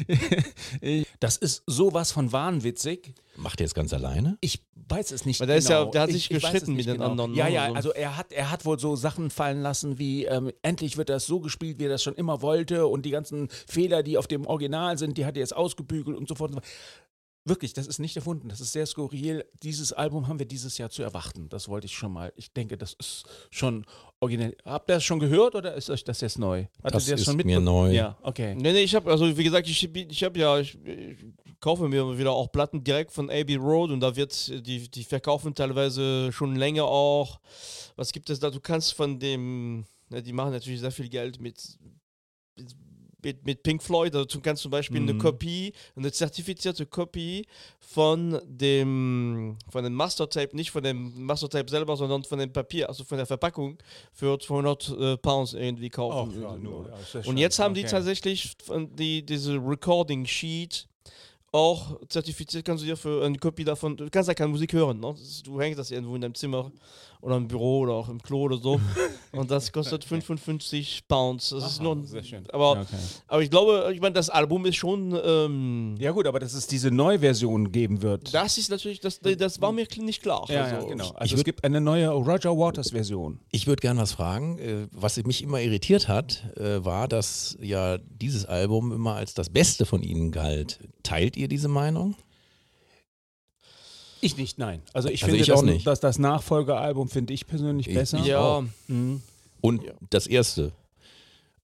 [1.19, 3.13] das ist sowas von wahnwitzig.
[3.35, 4.37] Macht er es ganz alleine?
[4.41, 5.91] Ich weiß es nicht Weil der ist ja- genau.
[5.91, 7.53] der hat Ich- sich ich nicht mit den anderen, Ja, ne?
[7.53, 10.97] ja, Also- also er hat, er hat wohl so Sachen fallen lassen wie, ähm, endlich
[10.97, 14.17] wird das so gespielt, wie er das schon immer wollte und die ganzen Fehler, die
[14.17, 16.51] auf dem Original sind, die hat er jetzt ausgebügelt und so fort.
[17.43, 19.43] Wirklich, das ist nicht erfunden, das ist sehr skurril.
[19.63, 21.49] Dieses Album haben wir dieses Jahr zu erwarten.
[21.49, 22.31] Das wollte ich schon mal.
[22.35, 23.83] Ich denke, das ist schon
[24.19, 24.55] originell.
[24.63, 26.65] Habt ihr das schon gehört oder ist euch das jetzt neu?
[26.83, 27.91] Hattet Das ihr ist schon mir neu.
[27.93, 28.53] Ja, okay.
[28.53, 32.15] Nee, nee, ich habe, also wie gesagt, ich, ich habe ja, ich, ich kaufe mir
[32.15, 36.55] wieder auch Platten direkt von Abbey Road und da wird, die, die verkaufen teilweise schon
[36.55, 37.39] länger auch.
[37.95, 38.51] Was gibt es da?
[38.51, 41.79] Du kannst von dem, ne, die machen natürlich sehr viel Geld mit,
[42.55, 42.75] mit,
[43.23, 45.19] mit Pink Floyd, also du kannst zum Beispiel eine Mhm.
[45.19, 47.45] Kopie, eine zertifizierte Kopie
[47.79, 53.03] von dem, von dem Mastertape, nicht von dem Mastertape selber, sondern von dem Papier, also
[53.03, 53.77] von der Verpackung,
[54.13, 56.31] für 200 äh, Pounds irgendwie kaufen.
[57.25, 58.53] Und jetzt haben die tatsächlich
[58.97, 60.87] die, diese Recording Sheet
[61.51, 64.99] auch zertifiziert, kannst du dir für eine Kopie davon, du kannst ja keine Musik hören,
[64.99, 65.13] ne?
[65.43, 66.71] Du hängst das irgendwo in deinem Zimmer
[67.19, 68.79] oder im Büro oder auch im Klo oder so
[69.33, 71.49] und das kostet 55 Pounds.
[71.49, 72.49] Das ist nur, sehr schön.
[72.51, 72.95] aber, Ja, okay.
[73.27, 76.67] aber ich glaube, ich meine, das Album ist schon, ähm, Ja gut, aber dass es
[76.67, 78.33] diese Neuversion geben wird.
[78.33, 80.45] das ist natürlich, das, das war mir nicht klar.
[80.47, 81.05] ja, ja, Also, genau.
[81.05, 83.39] ich Also es gibt eine neue Roger Waters Version.
[83.51, 84.57] Ich würde gerne was fragen.
[84.57, 89.49] Äh, Was mich immer irritiert hat, äh, war, dass ja dieses Album immer als das
[89.49, 90.79] Beste von ihnen galt.
[91.03, 92.15] Teilt ihr diese Meinung?
[94.21, 94.81] Ich nicht, nein.
[94.93, 95.87] Also ich Also finde, ich das, auch nicht.
[95.87, 98.19] dass das Nachfolgealbum finde ich persönlich Ich- besser.
[98.19, 99.21] Ja, Mhm.
[99.61, 99.93] Und Ja.
[100.09, 100.71] das erste.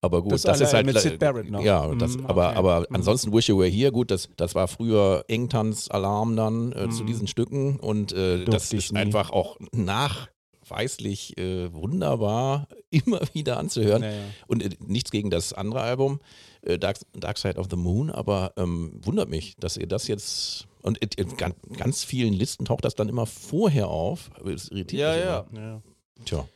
[0.01, 1.61] Aber gut, Das das, ist halt mit Sid Barrett noch.
[1.63, 2.57] Ja, das, Mhm, aber, okay.
[2.57, 2.85] aber Mhm.
[2.95, 7.07] ansonsten Wish You Were Here, gut, das, das war früher Engtanz-Alarm dann äh, zu Mhm.
[7.07, 8.99] diesen Stücken und äh, das ist nie.
[8.99, 14.03] einfach auch nachweislich äh, wunderbar immer wieder anzuhören.
[14.03, 14.21] Ja, ja.
[14.47, 16.19] Und äh, nichts gegen das andere Album,
[16.67, 20.67] äh, Dark, Dark Side of the Moon, aber ähm, wundert mich, dass ihr das jetzt,
[20.81, 24.29] Und in, in ganz, ganz vielen Listen taucht das dann immer vorher auf.
[24.45, 25.39] Das irritiert Ja, mich ja.
[25.51, 25.61] immer.
[25.61, 25.81] Ja.
[26.25, 26.47] Tja.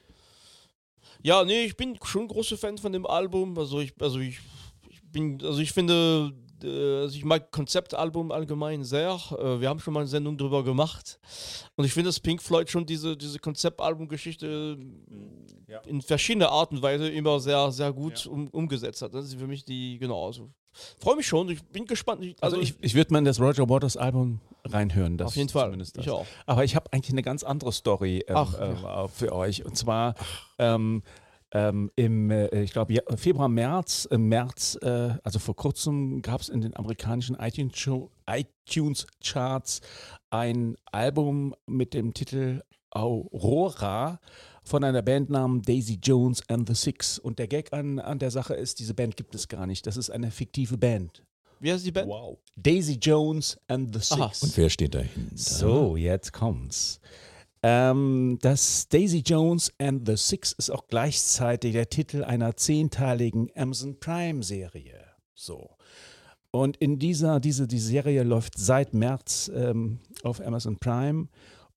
[1.24, 3.58] Ja, nee, ich bin schon ein großer Fan von dem Album.
[3.58, 4.39] Also ich, also ich,
[4.89, 6.34] ich bin, also ich finde,
[6.69, 9.17] also ich mag Konzeptalbum allgemein sehr.
[9.38, 11.19] Äh, wir haben schon mal eine Sendung drüber gemacht.
[11.76, 14.78] Und ich finde, dass Pink Floyd schon diese, diese Konzeptalbumgeschichte
[15.86, 19.13] in verschiedene Art und Weise immer sehr, sehr gut um, umgesetzt hat.
[19.13, 20.50] Das ist für mich die, genau, also
[21.00, 21.50] freue mich schon.
[21.50, 22.24] Ich bin gespannt.
[22.24, 25.17] Ich- Also ich, ich würde mal in das Roger Waters Album reinhören.
[25.17, 25.65] Das auf jeden Fall.
[25.65, 26.06] zumindest das.
[26.06, 26.26] Ich auch.
[26.45, 29.65] Aber ich habe eigentlich eine ganz andere Story ähm, Ach, äh, für euch.
[29.65, 30.15] Und zwar
[30.60, 31.04] ähm,
[31.53, 36.49] ähm, im, äh, ich glaube, Februar, März, im März, äh, also vor kurzem gab es
[36.49, 39.81] in den amerikanischen iTunes, Show- iTunes Charts
[40.29, 42.61] ein Album mit dem Titel
[42.91, 44.19] Aurora
[44.63, 47.19] von einer Band namens Daisy Jones and the Six.
[47.19, 49.85] Und der Gag an, an der Sache ist, diese Band gibt es gar nicht.
[49.87, 51.23] Das ist eine fiktive Band.
[51.59, 52.07] Wie heißt die Band?
[52.07, 52.37] Wow.
[52.55, 54.29] Daisy Jones and the Aha.
[54.29, 54.43] Six.
[54.43, 55.35] Und wer steht dahinter?
[55.35, 56.99] So, jetzt kommt's.
[57.63, 64.00] Ähm, das Daisy Jones and the Six ist auch gleichzeitig der Titel einer zehnteiligen Amazon
[64.00, 65.00] Prime Serie.
[65.36, 65.69] So.
[66.52, 71.28] Und in dieser, diese, die Serie läuft seit März ähm, auf Amazon Prime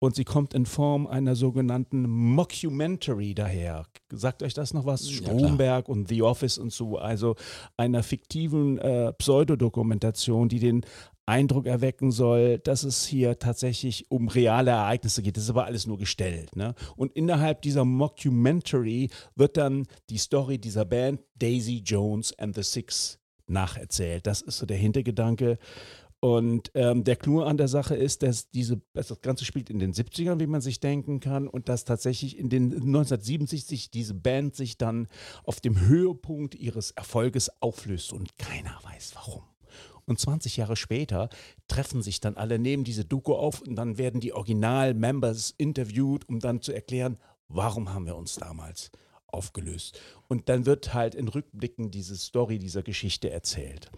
[0.01, 3.87] und sie kommt in Form einer sogenannten Mockumentary daher.
[4.11, 5.09] Sagt euch das noch was?
[5.09, 5.39] Ja, klar.
[5.39, 6.99] Stromberg und The Office und so.
[6.99, 7.37] Also
[7.77, 10.85] einer fiktiven äh, Pseudodokumentation, die den
[11.27, 15.37] Eindruck erwecken soll, dass es hier tatsächlich um reale Ereignisse geht.
[15.37, 16.55] Das ist aber alles nur gestellt.
[16.57, 16.75] Ne?
[16.97, 23.19] Und innerhalb dieser Mockumentary wird dann die Story dieser Band Daisy Jones and the Six
[23.47, 24.27] nacherzählt.
[24.27, 25.59] Das ist so der Hintergedanke.
[26.21, 29.93] Und ähm, der Clou an der Sache ist, dass diese, das Ganze spielt in den
[29.93, 34.79] 70ern, wie man sich denken kann, und dass tatsächlich in den 1977 diese Band sich
[34.79, 35.07] dann
[35.45, 39.43] auf dem Höhepunkt ihres Erfolges auflöst und keiner weiß warum.
[40.07, 41.29] Und 20 Jahre später
[41.69, 46.41] treffen sich dann alle, nehmen diese Doku auf und dann werden die Original-Members interviewt, um
[46.41, 48.91] dann zu erklären, warum haben wir uns damals
[49.27, 50.01] aufgelöst.
[50.29, 53.91] Und dann wird halt in Rückblicken diese Story dieser Geschichte erzählt.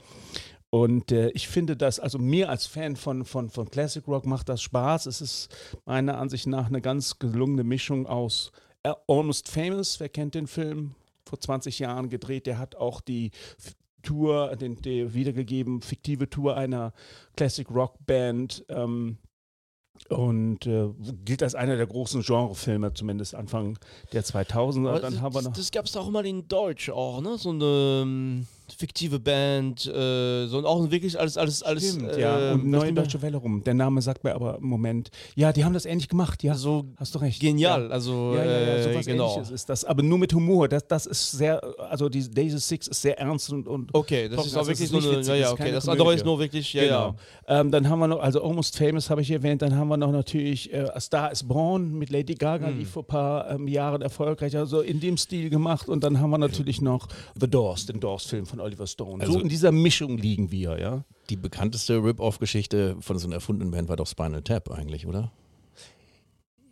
[0.71, 4.49] Und äh, ich finde das, also mir als Fan von, von, von Classic Rock macht
[4.49, 5.07] das Spaß.
[5.07, 5.49] Es ist
[5.85, 8.51] meiner Ansicht nach eine ganz gelungene Mischung aus
[8.83, 10.95] äh, Almost Famous, wer kennt den Film?
[11.25, 12.47] Vor 20 Jahren gedreht.
[12.47, 13.31] Der hat auch die
[14.07, 16.95] Tour, den, die wiedergegeben, fiktive Tour einer
[17.37, 18.65] Classic Rock Band.
[18.71, 19.19] Ähm,
[20.09, 20.91] und äh,
[21.25, 23.79] gilt als einer der großen Genrefilme, zumindest Anfang
[24.13, 24.89] der 2000er.
[24.89, 25.53] Aber Dann das, haben wir noch.
[25.53, 27.39] das gab es auch mal in Deutsch auch, ne?
[27.39, 31.91] So eine ähm, fiktive Band, äh, so und auch wirklich alles, alles, alles.
[31.93, 32.53] Stimmt, äh, ja.
[32.53, 33.63] Und Neue Deutsche Welle rum.
[33.65, 35.11] Der Name sagt mir aber im Moment.
[35.35, 36.55] Ja, die haben das ähnlich gemacht, ja.
[36.55, 37.41] So Hast du recht.
[37.41, 39.31] genial, also Ja, ja, ja, äh, sowas genau.
[39.33, 39.85] ähnliches ist das.
[39.85, 40.69] Aber nur mit Humor.
[40.69, 43.69] Das, das ist sehr, also die Daisy Six ist sehr ernst und.
[43.69, 45.73] und Okay, das Doch, ist also auch es wirklich nicht eine, witzig, ja, ja, okay.
[45.73, 47.15] Das andere ist nur wirklich, ja, genau.
[47.49, 47.61] ja.
[47.61, 50.13] Ähm, dann haben wir noch, also Almost Famous habe ich erwähnt, dann haben wir noch
[50.13, 52.79] natürlich äh, A Star is Born mit Lady Gaga, Hm.
[52.79, 55.89] die vor ein paar ähm, Jahren erfolgreich, also in dem Stil gemacht.
[55.89, 57.09] Und dann haben wir natürlich noch
[57.41, 59.25] The Doors, den Doors-Film von Oliver Stone.
[59.25, 61.05] so Also- in dieser Mischung liegen wir, ja.
[61.31, 65.33] Die bekannteste Rip-Off-Geschichte von so einer erfundenen Band war doch Spinal Tap eigentlich, oder?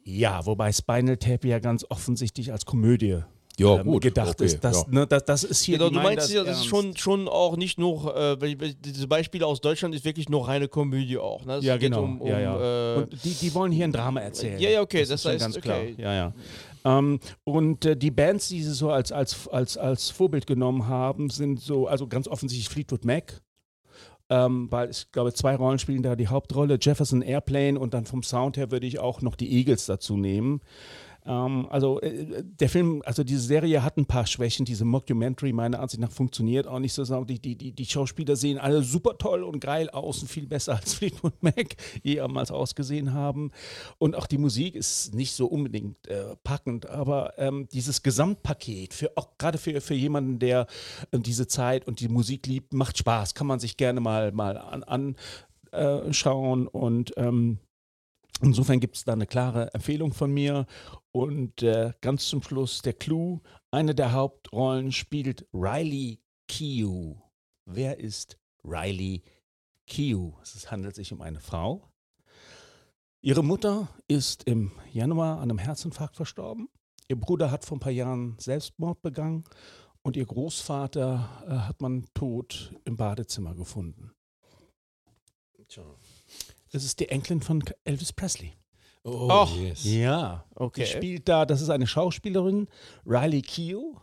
[0.04, 3.20] Ja, wobei Spinal Tap ja ganz offensichtlich als Komödie
[3.58, 4.62] Ja, ähm, gut, gedacht okay, ist.
[4.62, 4.88] Das, ja.
[4.90, 5.78] ne, das, das ist hier.
[5.78, 8.36] Genau, du meinst ja, das ist schon, schon auch nicht nur, äh,
[8.84, 11.44] diese Beispiele aus Deutschland ist wirklich nur reine Komödie auch.
[11.44, 11.58] Ne?
[11.60, 12.02] Ja, geht genau.
[12.02, 12.94] Um, um, ja, ja.
[12.96, 14.58] Äh, Und die, die wollen hier ein Drama erzählen.
[14.60, 15.78] Ja, ja, okay, das ist schon heißt, ganz klar.
[15.78, 15.94] okay.
[15.96, 16.32] Ja, ja.
[16.84, 21.30] Ähm, und äh, die Bands, die sie so als, als, als, als Vorbild genommen haben,
[21.30, 23.40] sind so, also ganz offensichtlich Fleetwood Mac.
[24.30, 26.78] Ähm, weil ich glaube, zwei Rollen spielen da die Hauptrolle.
[26.80, 30.60] Jefferson Airplane und dann vom Sound her würde ich auch noch die Eagles dazu nehmen.
[31.26, 34.64] Ähm, also äh, der Film, also diese Serie hat ein paar Schwächen.
[34.64, 37.24] Diese Mockumentary meiner Ansicht nach funktioniert auch nicht so.
[37.24, 40.76] Die, die, die, die Schauspieler sehen alle super toll und geil aus und viel besser
[40.76, 43.50] als Fleetwood Mac jemals ausgesehen haben.
[43.98, 49.12] Und auch die Musik ist nicht so unbedingt äh, packend, aber ähm, dieses Gesamtpaket, für,
[49.16, 50.66] auch gerade für, für jemanden, der
[51.10, 53.34] äh, diese Zeit und die Musik liebt, macht Spaß.
[53.34, 54.84] Kann man sich gerne mal, mal anschauen.
[54.84, 55.16] An,
[55.72, 56.68] äh, schauen.
[56.68, 57.58] und ähm,
[58.40, 60.66] Insofern gibt es da eine klare Empfehlung von mir.
[61.12, 63.40] Und äh, ganz zum Schluss der Clou.
[63.70, 67.22] Eine der Hauptrollen spielt Riley Keough.
[67.66, 69.22] Wer ist Riley
[69.86, 70.40] Keough?
[70.42, 71.88] Es handelt sich um eine Frau.
[73.22, 76.68] Ihre Mutter ist im Januar an einem Herzinfarkt verstorben.
[77.08, 79.44] Ihr Bruder hat vor ein paar Jahren Selbstmord begangen.
[80.02, 84.12] Und ihr Großvater äh, hat man tot im Badezimmer gefunden.
[86.74, 88.52] Das ist die Enkelin von Elvis Presley.
[89.04, 89.84] Oh, Ach, yes.
[89.84, 90.80] Ja, Okay.
[90.80, 92.66] Die spielt da, das ist eine Schauspielerin,
[93.06, 94.00] Riley Keough.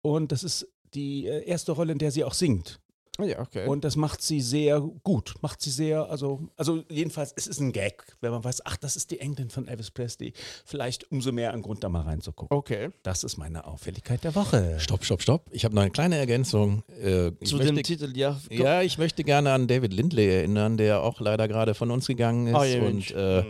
[0.00, 2.80] Und das ist die äh, erste Rolle, in der sie auch singt.
[3.20, 3.66] Ja, okay.
[3.66, 5.34] Und das macht sie sehr gut.
[5.42, 8.96] Macht sie sehr, also, also jedenfalls, es ist ein Gag, wenn man weiß, ach, das
[8.96, 10.32] ist die Enkelin von Elvis Presley.
[10.64, 12.56] Vielleicht umso mehr ein Grund, da mal reinzugucken.
[12.56, 12.88] okay.
[13.02, 14.76] Das ist meine Auffälligkeit der Woche.
[14.78, 15.44] Stopp, stopp, stopp.
[15.50, 16.84] Ich habe noch eine kleine Ergänzung.
[17.02, 18.40] Äh, Zu möchte, dem Titel, ja.
[18.50, 22.46] Ja, ich möchte gerne an David Lindley erinnern, der auch leider gerade von uns gegangen
[22.46, 22.54] ist.
[22.54, 23.44] Ah, ja, und äh,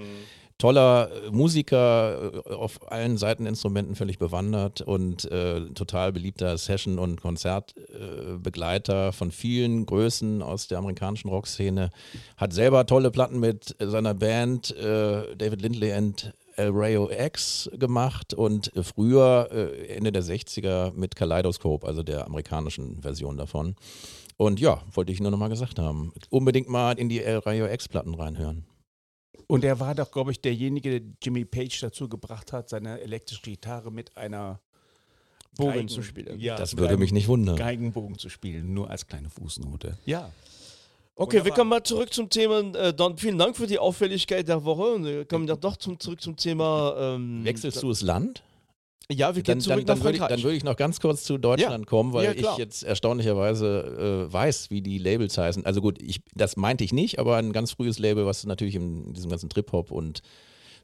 [0.62, 7.20] toller äh, Musiker, äh, auf allen Seiteninstrumenten völlig bewandert und äh, total beliebter Session- und
[7.20, 11.90] Konzertbegleiter äh, von vielen Größen aus der amerikanischen Rockszene.
[12.36, 18.32] Hat selber tolle Platten mit seiner Band äh, David Lindley and El Rayo X gemacht
[18.32, 19.50] und äh, früher,
[19.88, 23.74] Ende der 60er, mit Kaleidoscope, also der amerikanischen Version davon.
[24.36, 26.12] Und ja, wollte ich nur nochmal gesagt haben.
[26.30, 28.64] Unbedingt mal in die El Rayo X-Platten reinhören.
[29.46, 33.42] Und er war doch, glaube ich, derjenige, der Jimmy Page dazu gebracht hat, seine elektrische
[33.42, 34.60] Gitarre mit einer
[35.56, 36.40] Bogen Geigen- zu spielen.
[36.40, 37.56] Ja, Das würde mich nicht wundern.
[37.56, 39.98] Geigenbogen zu spielen, nur als kleine Fußnote.
[40.06, 40.30] Ja.
[41.14, 41.56] Okay, wir Wunderbar.
[41.58, 42.60] kommen mal zurück zum Thema.
[42.74, 44.94] Äh, Don, vielen Dank für die Auffälligkeit der Woche.
[44.94, 46.94] Und wir kommen ja doch zum, zurück zum Thema.
[46.98, 48.42] Ähm, Wechselst du das Land?
[49.10, 51.24] Ja, wir gehen Dann, zurück dann, dann, würde ich, dann würde ich noch ganz kurz
[51.24, 55.66] zu Deutschland kommen, weil Ja, ich jetzt erstaunlicherweise äh, weiß, wie die Labels heißen.
[55.66, 59.12] Also gut, ich, das meinte ich nicht, aber ein ganz frühes Label, was natürlich in
[59.12, 60.22] diesem ganzen Trip-Hop und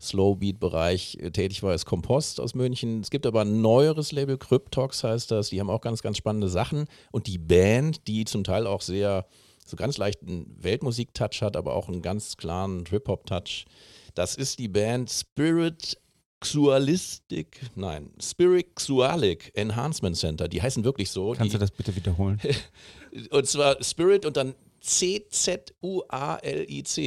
[0.00, 3.00] Slowbeat-Bereich äh, tätig war, ist Kompost aus München.
[3.00, 5.50] Es gibt aber ein neueres Label, Cryptox heißt das.
[5.50, 6.86] Die haben auch ganz, ganz spannende Sachen.
[7.10, 9.26] Und die Band, die zum Teil auch sehr,
[9.64, 13.66] so ganz leichten Weltmusik-Touch hat, aber auch einen ganz klaren Trip-Hop-Touch.
[14.14, 15.98] Das ist die Band Spirit
[16.40, 20.46] Xualistic, nein, Spirit Xualic Enhancement Center.
[20.48, 21.32] Die heißen wirklich so.
[21.32, 22.40] Kannst die, du das bitte wiederholen?
[23.30, 25.56] und zwar Spirit und dann C-Z-U-A-L-I-C.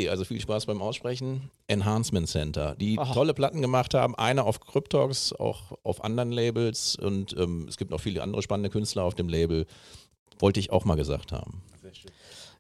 [0.10, 1.50] Also viel Spaß beim Aussprechen.
[1.68, 3.14] Enhancement Center, die Aha.
[3.14, 4.16] tolle Platten gemacht haben.
[4.16, 6.98] Eine auf Cryptox, auch auf anderen Labels.
[6.98, 9.66] Und ähm, es gibt noch viele andere spannende Künstler auf dem Label.
[10.40, 11.62] Wollte ich auch mal gesagt haben.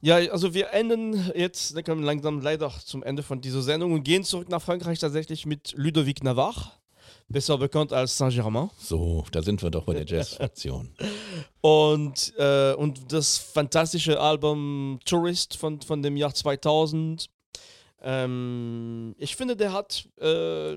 [0.03, 4.03] Ja, also wir enden jetzt, wir kommen langsam leider zum Ende von dieser Sendung und
[4.03, 6.71] gehen zurück nach Frankreich tatsächlich mit Ludovic Navarre,
[7.29, 8.71] besser bekannt als Saint-Germain.
[8.79, 10.95] So, da sind wir doch bei der Jazz-Fraktion.
[11.61, 17.29] Und, äh, und das fantastische Album Tourist von, von dem Jahr 2000.
[18.01, 20.75] Ähm, ich finde, der hat äh,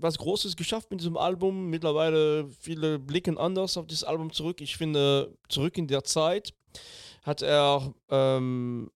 [0.00, 1.70] was Großes geschafft mit diesem Album.
[1.70, 4.60] Mittlerweile viele blicken anders auf dieses Album zurück.
[4.60, 6.52] Ich finde, zurück in der Zeit
[7.24, 8.90] hat er ähm,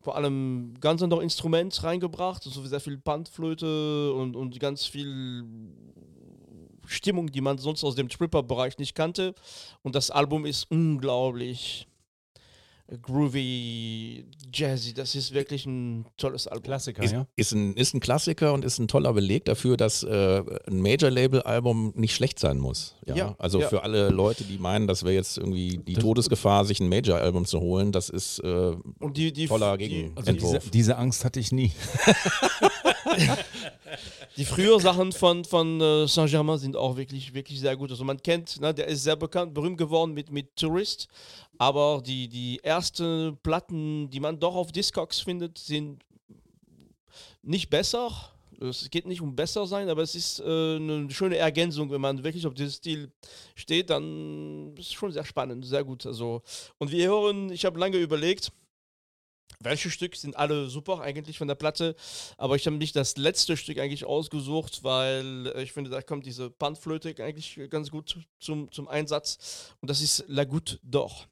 [0.00, 5.44] vor allem ganz andere Instrument reingebracht, also sehr viel Bandflöte und, und ganz viel
[6.86, 9.34] Stimmung, die man sonst aus dem Tripper-Bereich nicht kannte.
[9.82, 11.88] Und das Album ist unglaublich
[13.02, 14.92] groovy, jazzy.
[14.94, 16.64] Das ist wirklich ein tolles Album.
[16.64, 17.26] Klassiker, Ist, ja.
[17.36, 21.92] ist, ein, ist ein Klassiker und ist ein toller Beleg dafür, dass äh, ein Major-Label-Album
[21.96, 22.96] nicht schlecht sein muss.
[23.06, 23.14] Ja?
[23.14, 23.68] Ja, also ja.
[23.68, 27.60] für alle Leute, die meinen, das wäre jetzt irgendwie die Todesgefahr, sich ein Major-Album zu
[27.60, 30.26] holen, das ist äh, Und die, die, toller die, Gegenentwurf.
[30.26, 31.72] Also diese, diese Angst hatte ich nie.
[34.36, 37.90] die früheren Sachen von, von äh, Saint-Germain sind auch wirklich, wirklich sehr gut.
[37.90, 41.08] Also man kennt, ne, der ist sehr bekannt, berühmt geworden mit, mit Tourist.
[41.58, 46.02] Aber die, die ersten Platten, die man doch auf Discogs findet, sind
[47.42, 48.10] nicht besser.
[48.60, 52.22] Es geht nicht um besser sein, aber es ist äh, eine schöne Ergänzung, wenn man
[52.22, 53.12] wirklich auf diesen Stil
[53.56, 56.06] steht, dann ist es schon sehr spannend, sehr gut.
[56.06, 56.42] Also,
[56.78, 58.52] und wir hören, ich habe lange überlegt,
[59.60, 61.96] welche Stück sind alle super eigentlich von der Platte,
[62.36, 66.50] aber ich habe mich das letzte Stück eigentlich ausgesucht, weil ich finde, da kommt diese
[66.50, 71.26] Panflöte eigentlich ganz gut zum, zum Einsatz und das ist La Goutte d'Or.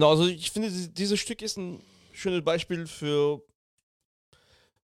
[0.00, 1.82] Genau, also ich finde, dieses- Stück ist ein
[2.12, 3.42] schönes Beispiel für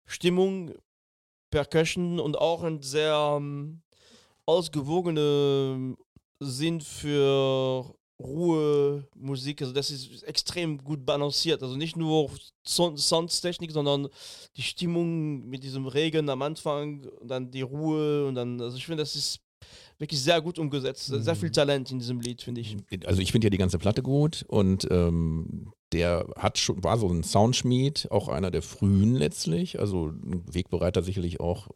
[0.06, 0.74] Stimmung,
[1.50, 3.82] Percussion und auch ein sehr ähm,
[4.44, 5.96] ausgewogene
[6.40, 9.62] Sinn für Ruhe, Musik.
[9.62, 11.62] Also das ist extrem gut balanciert.
[11.62, 12.30] Also nicht nur
[12.66, 14.08] Soundtechnik, sondern
[14.56, 18.86] die Stimmung mit diesem Regen am Anfang und dann die Ruhe und dann, also ich
[18.86, 19.43] finde, das ist
[19.98, 21.06] wirklich sehr gut umgesetzt.
[21.06, 22.76] Sehr viel Talent in diesem Lied, finde ich.
[23.06, 27.08] Also ich finde ja die ganze Platte gut und ähm, der hat schon, war so
[27.08, 31.68] ein Soundschmied, auch einer der frühen letztlich, also ein Wegbereiter sicherlich auch.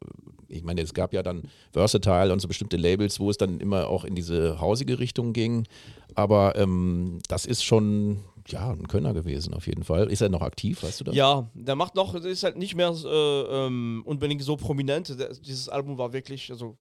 [0.49, 1.43] Ich meine, es gab ja dann
[1.73, 5.67] Versatile und so bestimmte Labels, wo es dann immer auch in diese hausige Richtung ging.
[6.15, 10.11] Aber ähm, das ist schon ja ein Könner gewesen auf jeden Fall.
[10.11, 11.15] Ist er noch aktiv, weißt du das?
[11.15, 15.19] Ja, der macht noch, ist halt nicht mehr äh, ähm, unbedingt so prominent.
[15.19, 16.77] Der, dieses Album war wirklich, also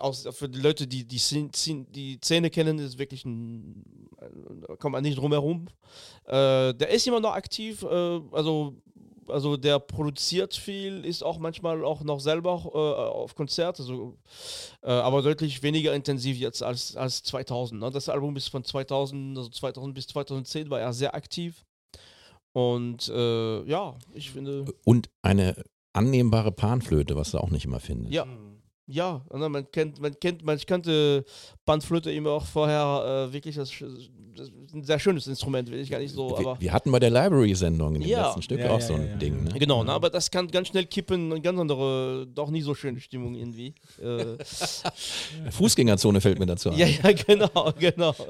[0.00, 3.84] aus, für die Leute, die die, die Szene kennen, ist wirklich ein,
[4.66, 5.68] da kommt man nicht drum herum.
[6.24, 8.74] Äh, der ist immer noch aktiv, äh, also
[9.30, 14.18] also der produziert viel, ist auch manchmal auch noch selber äh, auf Konzert, also,
[14.82, 17.80] äh, aber deutlich weniger intensiv jetzt als, als 2000.
[17.80, 17.90] Ne?
[17.90, 21.64] Das Album ist von 2000, also 2000 bis 2010 war er sehr aktiv.
[22.52, 25.54] Und äh, ja, ich finde, Und eine
[25.92, 28.12] annehmbare Panflöte, was du auch nicht immer findest.
[28.12, 28.26] ja,
[28.90, 31.24] ja, ne, man kennt, man kennt, man kannte
[31.64, 33.70] Panflöte immer auch vorher äh, wirklich das,
[34.36, 36.90] das ist ein sehr schönes Instrument, will ich gar nicht so, aber wir, wir hatten
[36.92, 38.26] bei der Library-Sendung in dem Ja.
[38.26, 39.44] letzten Stück Ja, auch ja, so ein ja, ja, Ding.
[39.44, 39.50] Ne?
[39.58, 43.00] Genau, ne, aber das kann ganz schnell kippen und ganz andere, doch nie so schöne
[43.00, 43.74] Stimmung irgendwie.
[44.00, 44.36] Äh,
[45.50, 46.78] Fußgängerzone fällt mir dazu ein.
[46.78, 48.14] ja, ja, genau, genau.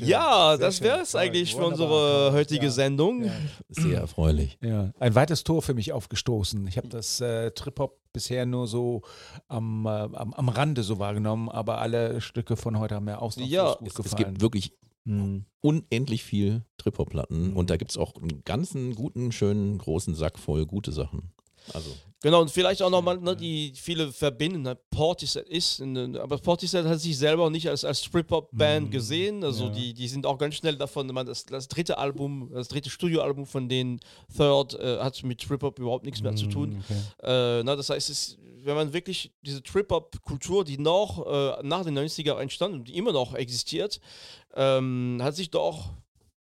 [0.00, 2.70] ja, Sehr das wäre es eigentlich für unsere heutige ja.
[2.70, 3.24] Sendung.
[3.24, 3.32] Ja.
[3.68, 4.58] Sehr erfreulich.
[4.62, 6.66] Ja, ein weites Tor für mich aufgestoßen.
[6.66, 9.02] Ich habe das äh, Trip-Hop bisher nur so
[9.48, 13.52] am, äh, am, am Rande so wahrgenommen, aber alle Stücke von heute haben mir ausnahmslos
[13.54, 14.24] Ja, gut Es, es gefallen.
[14.30, 14.72] gibt wirklich
[15.06, 15.46] Hm.
[15.60, 20.66] unendlich viel Trip-Hop-Platten und da gibt es auch einen ganzen guten, schönen, großen Sack voll
[20.66, 21.32] gute Sachen.
[21.74, 26.38] Also, Genau, und vielleicht auch nochmal, ne, die viele verbinden, ne, Portishead ist, in, aber
[26.38, 29.70] Portishead hat sich selber nicht als, als Trip-Hop-Band gesehen, also ja.
[29.70, 33.46] die, die sind auch ganz schnell davon, man, das, das dritte Album, das dritte Studioalbum
[33.46, 34.00] von denen,
[34.36, 36.82] Third, äh, hat mit Trip-Hop überhaupt nichts mehr zu tun.
[37.22, 41.96] Äh, na, das heißt, es, wenn man wirklich diese Trip-Hop-Kultur, die noch äh, nach den
[41.96, 44.00] 90er entstanden und die immer noch existiert,
[44.56, 45.90] ähm, hat sich doch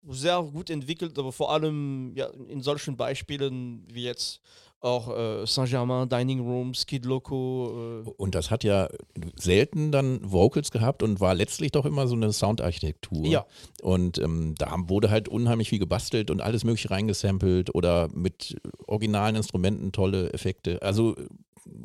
[0.08, 4.40] sehr gut entwickelt, aber vor allem ja, in solchen Beispielen wie jetzt
[4.80, 8.02] auch äh, Saint-Germain, Dining Rooms, Kid Loco.
[8.06, 8.88] Äh, und das hat ja
[9.36, 13.26] selten dann Vocals gehabt und war letztlich doch immer so eine Soundarchitektur.
[13.26, 13.46] Ja.
[13.82, 18.56] Und ähm, da wurde halt unheimlich viel gebastelt und alles mögliche reingesampelt oder mit
[18.86, 20.80] originalen Instrumenten tolle Effekte.
[20.82, 21.26] Also äh,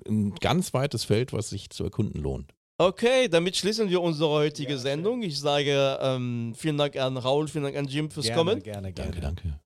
[0.08, 2.54] ein ganz weites Feld, was sich zu erkunden lohnt.
[2.78, 5.22] Okay, damit schließen wir unsere heutige Sendung.
[5.22, 8.92] Ich sage ähm, vielen Dank an Raul, vielen Dank an Jim fürs gerne, Kommen, Gerne,
[8.92, 9.12] gerne.
[9.12, 9.60] Danke, danke.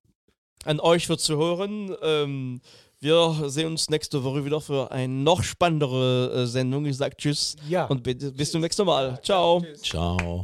[0.65, 1.95] an euch fürs Zuhören.
[2.01, 2.59] Ähm,
[3.05, 6.85] wir sehen uns nächste Woche wieder für eine noch spannendere äh, Sendung.
[6.85, 7.85] Ich sage Tschüss Ja.
[7.85, 9.19] und bis zum nächsten Mal.
[9.21, 9.63] Ciao.
[9.81, 10.43] Ciao.